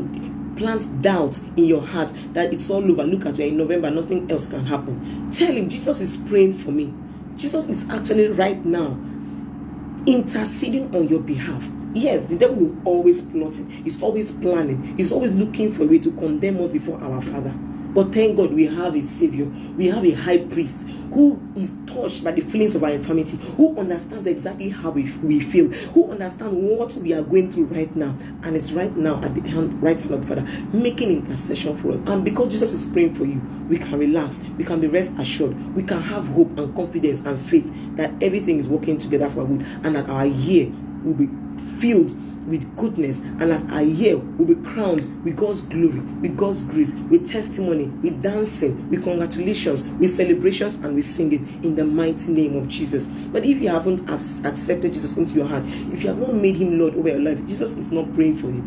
plant 0.58 1.02
doubt 1.02 1.40
in 1.56 1.66
your 1.66 1.82
heart 1.82 2.12
that 2.34 2.52
it's 2.54 2.70
all 2.70 2.84
over. 2.92 3.04
Look 3.04 3.26
at 3.26 3.38
you 3.38 3.46
in 3.46 3.58
November, 3.58 3.90
nothing 3.90 4.30
else 4.30 4.48
can 4.48 4.66
happen. 4.66 5.32
Tell 5.32 5.54
Him, 5.54 5.70
Jesus 5.70 6.02
is 6.02 6.18
praying 6.18 6.58
for 6.58 6.72
me. 6.72 6.94
Jesus 7.40 7.68
is 7.68 7.90
actually 7.90 8.28
right 8.28 8.64
now 8.66 9.00
interceding 10.06 10.94
on 10.96 11.08
your 11.08 11.22
behalf 11.22 11.64
Yes, 11.94 12.26
the 12.26 12.38
devil 12.38 12.58
is 12.58 12.86
always 12.86 13.22
plotting, 13.22 13.68
he's 13.70 14.02
always 14.02 14.32
planning, 14.32 14.96
he's 14.96 15.12
always 15.12 15.32
looking 15.32 15.72
for 15.72 15.84
a 15.84 15.88
way 15.88 15.98
to 16.00 16.12
condemn 16.12 16.62
us 16.62 16.70
before 16.70 17.02
our 17.02 17.20
Father. 17.20 17.56
But 17.94 18.14
thank 18.14 18.38
God 18.38 18.54
we 18.54 18.68
have 18.68 18.96
a 18.96 19.02
Savior, 19.02 19.46
we 19.76 19.88
have 19.88 20.06
a 20.06 20.12
high 20.12 20.38
priest 20.40 20.88
who 21.12 21.42
is 21.56 21.76
touched 21.88 22.24
by 22.24 22.32
the 22.32 22.42
feelings 22.42 22.76
of 22.76 22.84
our 22.84 22.92
infirmity, 22.92 23.38
who 23.38 23.78
understands 23.78 24.28
exactly 24.28 24.70
how 24.70 24.92
we, 24.92 25.12
we 25.24 25.40
feel, 25.40 25.70
who 25.70 26.12
understands 26.12 26.54
what 26.54 26.96
we 27.02 27.14
are 27.14 27.24
going 27.24 27.50
through 27.50 27.66
right 27.66 27.94
now, 27.96 28.16
and 28.44 28.56
is 28.56 28.74
right 28.74 28.96
now 28.96 29.20
at 29.24 29.34
the 29.34 29.42
hand, 29.50 29.82
right 29.82 30.00
hand 30.00 30.14
of 30.14 30.22
the 30.22 30.28
Father, 30.28 30.46
making 30.72 31.10
intercession 31.10 31.76
for 31.76 31.92
us. 31.92 32.00
And 32.06 32.24
because 32.24 32.50
Jesus 32.50 32.74
is 32.74 32.86
praying 32.86 33.16
for 33.16 33.26
you, 33.26 33.42
we 33.68 33.80
can 33.80 33.98
relax, 33.98 34.40
we 34.58 34.64
can 34.64 34.80
be 34.80 34.88
rest 34.88 35.14
assured, 35.18 35.58
we 35.76 35.84
can 35.84 36.02
have 36.02 36.28
hope 36.28 36.58
and 36.60 36.76
confidence 36.76 37.22
and 37.22 37.40
faith 37.40 37.70
that 37.96 38.12
everything 38.22 38.60
is 38.60 38.68
working 38.68 38.98
together 38.98 39.30
for 39.30 39.46
good, 39.46 39.66
and 39.84 39.96
that 39.96 40.10
our 40.10 40.28
year 40.28 40.72
will 41.04 41.16
be 41.16 41.28
filled 41.80 42.14
with 42.50 42.76
goodness 42.76 43.20
and 43.20 43.52
that 43.52 43.72
our 43.72 43.84
year 43.84 44.18
will 44.18 44.46
be 44.46 44.56
crowned 44.56 45.24
with 45.24 45.38
God's 45.38 45.62
glory, 45.62 46.00
with 46.00 46.36
God's 46.38 46.64
grace, 46.64 46.96
with 47.10 47.30
testimony, 47.30 47.88
with 47.88 48.22
dancing, 48.22 48.90
with 48.90 49.04
congratulations, 49.04 49.84
with 49.84 50.10
celebrations, 50.10 50.76
and 50.76 50.96
with 50.96 51.06
singing 51.06 51.64
in 51.64 51.76
the 51.76 51.86
mighty 51.86 52.32
name 52.32 52.56
of 52.56 52.68
Jesus. 52.68 53.08
But 53.08 53.46
if 53.46 53.62
you 53.62 53.70
haven't 53.70 54.10
accepted 54.10 54.94
Jesus 54.94 55.16
into 55.18 55.36
your 55.36 55.48
heart, 55.48 55.64
if 55.66 56.04
you 56.04 56.10
have 56.10 56.20
not 56.20 56.34
made 56.34 56.58
him 56.58 56.80
Lord 56.80 56.96
over 56.96 57.10
your 57.10 57.22
life, 57.22 57.46
Jesus 57.46 57.78
is 57.78 57.92
not 57.92 58.14
praying 58.14 58.38
for 58.38 58.48
you. 58.48 58.64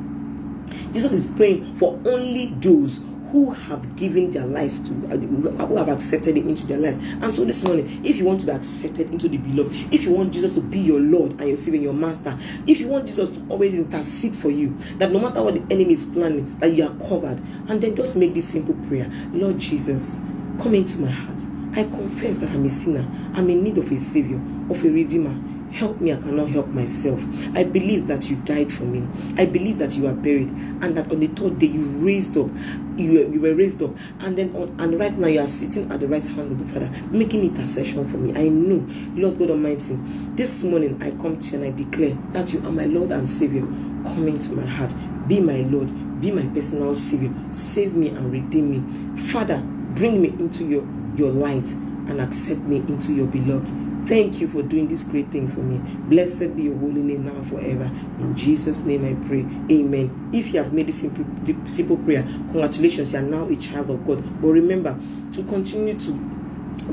Jesus 0.92 1.12
is 1.12 1.26
praying 1.26 1.74
for 1.76 1.98
only 2.06 2.46
those 2.58 3.00
who 3.32 3.50
have 3.50 3.96
given 3.96 4.30
their 4.30 4.44
lives 4.44 4.78
to 4.78 4.92
uh, 5.10 5.14
uh, 5.14 5.66
who 5.66 5.76
have 5.76 5.88
accepted 5.88 6.36
him 6.36 6.50
into 6.50 6.66
their 6.66 6.76
lives. 6.76 6.98
And 6.98 7.32
so 7.32 7.46
this 7.46 7.64
morning, 7.64 8.04
if 8.04 8.16
you 8.16 8.26
want 8.26 8.40
to 8.40 8.46
be 8.46 8.52
accepted 8.52 9.10
into 9.10 9.26
the 9.26 9.38
beloved, 9.38 9.72
if 9.90 10.04
you 10.04 10.12
want 10.12 10.34
Jesus 10.34 10.54
to 10.54 10.60
be 10.60 10.78
your 10.78 11.00
Lord 11.00 11.32
and 11.32 11.48
your 11.48 11.56
Savior, 11.56 11.80
your 11.80 11.94
Master, 11.94 12.36
if 12.66 12.78
you 12.78 12.88
want 12.88 13.06
Jesus 13.06 13.30
to 13.30 13.46
always 13.48 13.72
intercede 13.72 14.36
for 14.36 14.50
you, 14.50 14.76
that 14.98 15.10
no 15.10 15.18
matter 15.18 15.42
what 15.42 15.54
the 15.54 15.74
enemy 15.74 15.94
is 15.94 16.04
planning, 16.04 16.58
that 16.58 16.74
you 16.74 16.84
are 16.84 17.08
covered, 17.08 17.42
and 17.68 17.80
then 17.80 17.96
just 17.96 18.16
make 18.16 18.34
this 18.34 18.48
simple 18.48 18.74
prayer: 18.86 19.10
Lord 19.32 19.58
Jesus, 19.58 20.20
come 20.60 20.74
into 20.74 20.98
my 20.98 21.10
heart. 21.10 21.42
I 21.74 21.84
confess 21.84 22.38
that 22.38 22.50
I'm 22.50 22.66
a 22.66 22.70
sinner. 22.70 23.06
I'm 23.32 23.48
in 23.48 23.64
need 23.64 23.78
of 23.78 23.90
a 23.90 23.98
Savior, 23.98 24.36
of 24.68 24.84
a 24.84 24.90
Redeemer. 24.90 25.51
Help 25.72 26.02
me, 26.02 26.12
I 26.12 26.16
cannot 26.16 26.50
help 26.50 26.68
myself. 26.68 27.24
I 27.56 27.64
believe 27.64 28.06
that 28.06 28.28
you 28.28 28.36
died 28.36 28.70
for 28.70 28.84
me. 28.84 29.08
I 29.38 29.46
believe 29.46 29.78
that 29.78 29.96
you 29.96 30.06
are 30.06 30.12
buried 30.12 30.48
and 30.48 30.94
that 30.96 31.10
on 31.10 31.20
the 31.20 31.28
third 31.28 31.58
day 31.58 31.68
you 31.68 31.82
raised 31.82 32.36
up. 32.36 32.50
You 32.96 33.12
were, 33.12 33.32
you 33.32 33.40
were 33.40 33.54
raised 33.54 33.82
up. 33.82 33.96
And 34.20 34.36
then 34.36 34.54
on, 34.54 34.76
and 34.78 34.98
right 35.00 35.16
now 35.16 35.28
you 35.28 35.40
are 35.40 35.46
sitting 35.46 35.90
at 35.90 36.00
the 36.00 36.08
right 36.08 36.22
hand 36.22 36.52
of 36.52 36.58
the 36.58 36.66
Father, 36.66 36.90
making 37.10 37.40
intercession 37.40 38.06
for 38.06 38.18
me. 38.18 38.38
I 38.38 38.48
know, 38.50 38.86
Lord 39.14 39.38
God 39.38 39.50
Almighty, 39.50 39.96
this 40.34 40.62
morning 40.62 41.02
I 41.02 41.12
come 41.12 41.38
to 41.38 41.50
you 41.50 41.62
and 41.62 41.64
I 41.64 41.76
declare 41.76 42.18
that 42.32 42.52
you 42.52 42.64
are 42.66 42.72
my 42.72 42.84
Lord 42.84 43.10
and 43.10 43.28
Savior. 43.28 43.62
Come 43.62 44.28
into 44.28 44.52
my 44.52 44.66
heart. 44.66 44.94
Be 45.26 45.40
my 45.40 45.62
Lord. 45.62 45.88
Be 46.20 46.30
my 46.30 46.46
personal 46.54 46.94
Savior. 46.94 47.32
Save 47.50 47.94
me 47.94 48.08
and 48.08 48.30
redeem 48.30 48.70
me. 48.70 49.16
Father, 49.22 49.62
bring 49.94 50.20
me 50.20 50.28
into 50.28 50.66
your, 50.66 50.86
your 51.16 51.30
light 51.30 51.74
and 52.08 52.20
accept 52.20 52.60
me 52.60 52.76
into 52.76 53.12
your 53.12 53.26
beloved. 53.26 53.72
Thank 54.06 54.40
you 54.40 54.48
for 54.48 54.62
doing 54.62 54.88
these 54.88 55.04
great 55.04 55.30
things 55.30 55.54
for 55.54 55.60
me. 55.60 55.78
Blessed 56.08 56.56
be 56.56 56.64
your 56.64 56.76
holy 56.76 57.02
name 57.02 57.24
now 57.24 57.40
forever. 57.42 57.84
In 58.18 58.36
Jesus' 58.36 58.82
name 58.82 59.04
I 59.04 59.14
pray. 59.28 59.40
Amen. 59.74 60.30
If 60.32 60.52
you 60.52 60.62
have 60.62 60.72
made 60.72 60.88
this 60.88 61.00
simple, 61.00 61.24
simple 61.70 61.96
prayer, 61.98 62.22
congratulations, 62.22 63.12
you 63.12 63.20
are 63.20 63.22
now 63.22 63.48
a 63.48 63.56
child 63.56 63.90
of 63.90 64.04
God. 64.04 64.22
But 64.42 64.48
remember 64.48 64.98
to 65.32 65.44
continue 65.44 65.98
to 66.00 66.32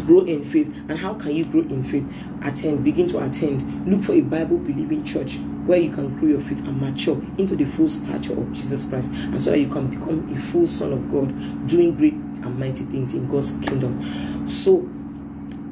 grow 0.06 0.22
in 0.22 0.44
faith 0.44 0.84
and 0.88 1.00
how 1.00 1.14
can 1.16 1.36
you 1.36 1.46
grow 1.46 1.62
in 1.62 1.82
faith 1.82 2.06
attend 2.44 2.84
begin 2.84 3.08
to 3.08 3.18
attend 3.24 3.88
look 3.90 4.04
for 4.04 4.14
a 4.14 4.22
bible 4.22 4.58
believing 4.58 5.04
church 5.04 5.38
where 5.66 5.80
you 5.80 5.90
can 5.90 6.16
grow 6.20 6.30
your 6.30 6.40
faith 6.40 6.60
and 6.60 6.80
mature 6.80 7.20
into 7.38 7.56
the 7.56 7.66
full 7.66 7.90
stature 7.90 8.34
of 8.34 8.52
jesus 8.54 8.86
christ 8.86 9.10
and 9.12 9.42
so 9.42 9.50
that 9.52 9.60
you 9.60 9.68
can 9.68 9.88
become 9.88 10.32
a 10.32 10.40
full 10.40 10.68
son 10.68 10.94
of 10.94 11.10
god 11.10 11.28
doing 11.68 11.96
great 11.96 12.14
and 12.14 12.60
mighty 12.60 12.84
things 12.86 13.14
in 13.14 13.28
god's 13.28 13.54
kingdom 13.64 14.48
so 14.48 14.88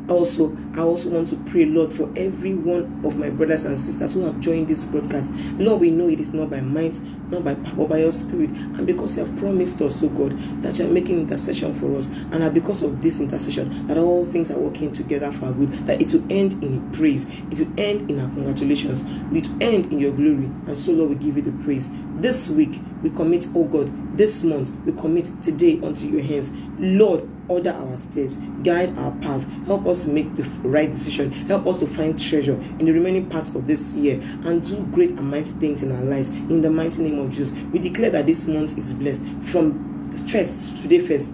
also 0.10 0.56
i 0.76 0.80
also 0.80 1.10
want 1.10 1.28
to 1.28 1.36
pray 1.50 1.65
lord 1.65 1.91
for 1.91 2.10
every 2.15 2.54
one 2.54 3.02
of 3.06 3.17
my 3.17 3.30
brothers 3.30 3.65
and 3.65 3.80
sisters 3.80 4.13
who 4.13 4.22
have 4.22 4.39
joined 4.39 4.67
this 4.67 4.86
broadcast. 4.86 5.32
Lord 5.58 5.82
we 5.82 5.91
know 5.91 6.08
it 6.08 6.20
is 6.20 6.34
not 6.34 6.50
by 6.50 6.62
might 6.62 7.00
not 7.30 7.43
by 7.43 7.56
power 7.56 7.88
by 7.88 8.00
your 8.00 8.12
spirit. 8.12 8.50
And 8.50 8.86
because 8.88 9.17
you 9.17 9.26
have 9.26 9.38
promised 9.38 9.82
us 9.82 10.02
oh 10.04 10.10
god 10.10 10.38
that 10.63 10.78
you 10.80 10.86
are 10.86 10.91
making 10.91 11.20
intercession 11.20 11.74
for 11.74 11.96
us 11.96 12.08
and 12.08 12.41
that 12.43 12.54
because 12.54 12.84
of 12.84 13.02
this 13.02 13.20
intercession 13.20 13.88
that 13.88 13.98
all 13.98 14.26
things 14.26 14.52
are 14.52 14.60
working 14.60 14.91
together 14.91 15.32
for 15.32 15.46
our 15.48 15.54
good 15.54 15.72
that 15.88 16.02
it 16.02 16.13
will 16.13 16.26
end 16.32 16.54
in 16.63 16.89
praise. 16.91 17.26
It 17.52 17.60
will 17.60 17.80
end 17.80 18.10
in 18.10 18.20
our 18.20 18.30
congratulations. 18.30 19.04
It 19.36 19.48
will 19.48 19.63
end 19.63 19.91
in 19.91 20.00
your 20.00 20.13
glory. 20.13 20.46
And 20.67 20.78
so 20.78 20.91
lord 20.91 21.10
we 21.10 21.15
give 21.15 21.38
you 21.38 21.43
the 21.43 21.63
praise 21.63 21.88
this 22.21 22.49
week 22.49 22.82
we 23.03 23.10
commit 23.10 23.47
oh 23.56 23.63
god 23.65 24.17
this 24.17 24.43
month 24.43 24.71
we 24.86 24.91
commit 24.93 25.41
today 25.41 25.80
unto 25.84 26.08
your 26.08 26.21
hands 26.21 26.51
lord 26.80 27.27
order 27.47 27.71
our 27.71 27.97
steps, 27.97 28.38
guide 28.63 28.97
our 28.97 29.12
path, 29.17 29.45
help 29.65 29.86
us 29.86 30.06
make 30.06 30.36
the 30.36 30.43
right 30.67 30.91
decision, 30.91 31.32
help 31.32 31.65
us 31.67 31.80
to 31.80 31.88
find 31.88 32.19
treasure 32.19 32.53
in 32.80 32.86
the 32.86 32.91
remaining 32.91 33.30
parts 33.30 33.53
of 33.56 33.67
this 33.67 33.93
year, 33.93 34.19
and 34.45 34.63
do 34.63 34.86
great 34.88 35.12
and 35.12 35.30
mighty 35.30 35.51
things 35.53 35.84
in 35.84 35.91
our 35.91 36.03
lives. 36.03 36.30
In 36.30 36.62
the 36.62 36.69
mighty 36.69 37.01
name 37.01 37.19
of 37.19 37.32
Jesus, 37.32 37.51
we 37.71 37.80
declare 37.80 38.10
that 38.12 38.25
this 38.25 38.47
month 38.47 38.77
is 38.77 38.93
blessed 38.93 39.23
from 39.41 40.12
first 40.27 40.77
today 40.77 40.99
first 40.99 41.34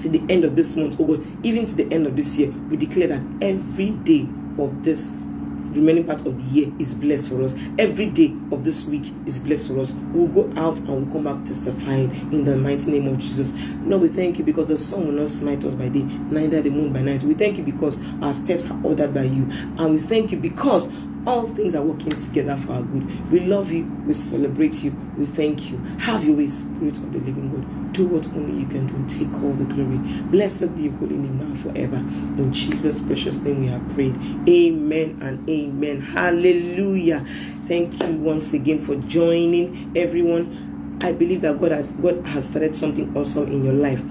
to 0.00 0.08
the 0.08 0.22
end 0.28 0.44
of 0.44 0.56
this 0.56 0.76
month, 0.76 0.96
oh 1.00 1.16
God, 1.16 1.26
even 1.44 1.66
to 1.66 1.74
the 1.74 1.90
end 1.92 2.06
of 2.06 2.16
this 2.16 2.36
year. 2.36 2.50
We 2.50 2.76
declare 2.76 3.08
that 3.08 3.22
every 3.40 3.90
day 3.90 4.28
of 4.58 4.84
this 4.84 5.16
remaining 5.74 6.04
part 6.04 6.26
of 6.26 6.36
the 6.36 6.42
year 6.52 6.72
is 6.78 6.94
blessed 6.94 7.28
for 7.28 7.42
us. 7.42 7.54
Every 7.78 8.06
day 8.06 8.34
of 8.52 8.64
this 8.64 8.84
week 8.84 9.12
is 9.26 9.38
blessed 9.38 9.68
for 9.68 9.80
us. 9.80 9.92
We'll 10.12 10.28
go 10.28 10.52
out 10.60 10.78
and 10.80 10.88
we'll 10.88 11.12
come 11.12 11.24
back 11.24 11.44
testifying 11.44 12.10
in 12.32 12.44
the 12.44 12.56
mighty 12.56 12.90
name 12.90 13.08
of 13.08 13.18
Jesus. 13.18 13.52
Lord, 13.82 14.02
we 14.02 14.08
thank 14.08 14.38
you 14.38 14.44
because 14.44 14.66
the 14.66 14.78
sun 14.78 15.06
will 15.06 15.12
not 15.12 15.30
smite 15.30 15.64
us 15.64 15.74
by 15.74 15.88
day, 15.88 16.02
neither 16.02 16.62
the 16.62 16.70
moon 16.70 16.92
by 16.92 17.02
night. 17.02 17.24
We 17.24 17.34
thank 17.34 17.58
you 17.58 17.64
because 17.64 17.98
our 18.22 18.34
steps 18.34 18.70
are 18.70 18.80
ordered 18.84 19.12
by 19.14 19.24
you. 19.24 19.48
And 19.78 19.90
we 19.90 19.98
thank 19.98 20.32
you 20.32 20.38
because 20.38 20.88
all 21.26 21.48
things 21.48 21.74
are 21.74 21.82
working 21.82 22.16
together 22.16 22.56
for 22.56 22.74
our 22.74 22.82
good. 22.82 23.30
We 23.30 23.40
love 23.40 23.72
you. 23.72 23.84
We 24.06 24.12
celebrate 24.12 24.82
you. 24.84 24.90
We 25.16 25.24
thank 25.24 25.70
you. 25.70 25.78
Have 25.98 26.24
your 26.24 26.36
way, 26.36 26.48
Spirit 26.48 26.96
of 26.98 27.12
the 27.12 27.18
living 27.18 27.50
God. 27.50 27.92
Do 27.92 28.06
what 28.06 28.26
only 28.28 28.60
you 28.60 28.66
can 28.66 28.86
do 28.86 29.04
take 29.08 29.32
all 29.42 29.52
the 29.52 29.64
glory. 29.64 29.98
Blessed 30.24 30.74
be 30.74 30.82
your 30.82 30.92
holy 30.94 31.16
name 31.16 31.38
now 31.38 31.54
forever. 31.62 31.96
In 31.96 32.52
Jesus' 32.52 33.00
precious 33.00 33.38
name 33.38 33.60
we 33.60 33.66
have 33.68 33.88
prayed. 33.94 34.14
Amen 34.48 35.18
and 35.22 35.48
amen. 35.48 36.00
Hallelujah. 36.00 37.20
Thank 37.66 38.02
you 38.02 38.12
once 38.14 38.52
again 38.52 38.78
for 38.80 38.96
joining 38.96 39.92
everyone. 39.96 40.98
I 41.02 41.12
believe 41.12 41.40
that 41.42 41.60
God 41.60 41.72
has 41.72 41.92
God 41.92 42.24
has 42.26 42.48
started 42.48 42.74
something 42.74 43.16
awesome 43.16 43.50
in 43.50 43.64
your 43.64 43.74
life. 43.74 44.02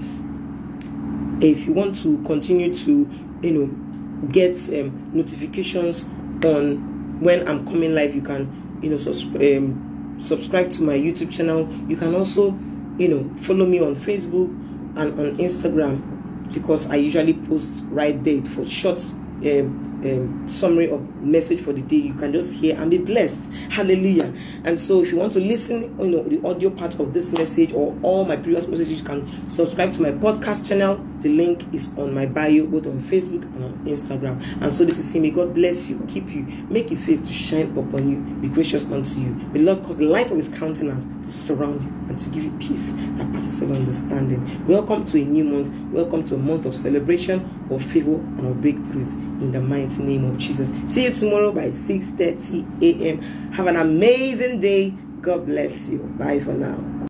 If 1.44 1.66
you 1.66 1.74
want 1.74 1.96
to 2.04 2.24
continue 2.24 2.74
to, 2.74 3.10
you 3.42 3.52
know, 3.52 4.28
get 4.32 4.58
um, 4.70 5.12
notifications 5.14 6.06
on 6.46 6.93
when 7.24 7.48
I'm 7.48 7.66
coming 7.66 7.96
live, 7.96 8.14
you 8.14 8.22
can, 8.22 8.80
you 8.82 8.90
know, 8.90 8.98
subscribe. 8.98 9.42
Um, 9.58 10.18
subscribe 10.20 10.70
to 10.72 10.84
my 10.84 10.94
YouTube 10.94 11.32
channel. 11.32 11.72
You 11.88 11.98
can 11.98 12.16
also, 12.16 12.52
you 12.98 13.08
know, 13.10 13.36
follow 13.38 13.66
me 13.66 13.80
on 13.80 13.96
Facebook 13.96 14.50
and 14.96 15.20
on 15.20 15.38
Instagram 15.38 16.54
because 16.54 16.90
I 16.90 16.96
usually 16.96 17.34
post 17.34 17.84
right 17.88 18.22
there 18.24 18.42
for 18.44 18.66
short 18.66 19.02
um, 19.46 20.02
um, 20.06 20.48
summary 20.48 20.90
of 20.90 21.16
message 21.22 21.62
for 21.62 21.74
the 21.74 21.82
day. 21.82 21.98
You 21.98 22.14
can 22.14 22.32
just 22.32 22.56
hear 22.58 22.80
and 22.80 22.92
be 22.92 22.98
blessed. 22.98 23.52
Hallelujah. 23.70 24.34
And 24.64 24.80
so, 24.80 25.02
if 25.02 25.12
you 25.12 25.18
want 25.18 25.32
to 25.34 25.40
listen, 25.40 25.98
you 26.00 26.12
know, 26.12 26.24
the 26.24 26.46
audio 26.48 26.70
part 26.70 27.00
of 27.00 27.14
this 27.14 27.34
message 27.34 27.74
or 27.74 27.98
all 28.04 28.26
my 28.26 28.36
previous 28.36 28.68
messages, 28.68 29.00
you 29.00 29.06
can 29.06 29.28
subscribe 29.50 29.92
to 29.94 30.02
my 30.02 30.12
podcast 30.12 30.68
channel. 30.68 31.06
The 31.24 31.30
link 31.30 31.74
is 31.74 31.90
on 31.98 32.14
my 32.14 32.26
bio, 32.26 32.68
both 32.68 32.86
on 32.86 33.00
Facebook 33.02 33.44
and 33.56 33.64
on 33.64 33.86
Instagram. 33.86 34.62
And 34.62 34.74
so, 34.74 34.84
this 34.84 35.00
is 35.00 35.16
May 35.16 35.32
God 35.32 35.54
bless 35.54 35.90
you, 35.90 36.06
keep 36.06 36.30
you, 36.32 36.44
make 36.70 36.90
His 36.90 37.06
face 37.06 37.22
to 37.22 37.32
shine 37.32 37.78
upon 37.78 38.10
you, 38.10 38.18
be 38.42 38.50
gracious 38.50 38.84
unto 38.88 39.22
you. 39.22 39.30
May 39.30 39.62
Lord 39.62 39.84
cause 39.84 39.96
the 39.96 40.04
light 40.04 40.32
of 40.32 40.36
His 40.36 40.50
countenance 40.50 41.06
to 41.06 41.32
surround 41.32 41.82
you 41.82 41.90
and 42.10 42.20
to 42.20 42.30
give 42.30 42.44
you 42.44 42.52
peace 42.60 42.92
that 42.92 43.32
passes 43.32 43.64
all 43.64 43.74
understanding. 43.74 44.68
Welcome 44.68 45.06
to 45.06 45.22
a 45.22 45.24
new 45.24 45.46
month. 45.46 45.94
Welcome 45.94 46.26
to 46.26 46.36
a 46.36 46.38
month 46.38 46.66
of 46.66 46.76
celebration, 46.76 47.68
of 47.72 47.82
favor, 47.82 48.16
and 48.16 48.46
of 48.46 48.58
breakthroughs 48.58 49.14
in 49.42 49.54
the 49.54 49.62
mighty 49.62 50.04
name 50.04 50.26
of 50.26 50.38
Jesus. 50.38 50.70
See 50.94 51.06
you 51.06 51.12
tomorrow 51.12 51.54
by 51.54 51.68
6:30 51.70 52.84
a.m. 52.84 53.22
Have 53.54 53.68
an 53.68 53.78
amazing 53.78 54.60
day. 54.60 54.94
God 55.22 55.46
bless 55.46 55.88
you. 55.88 56.00
Bye 56.00 56.42
for 56.42 56.52
now. 56.52 56.93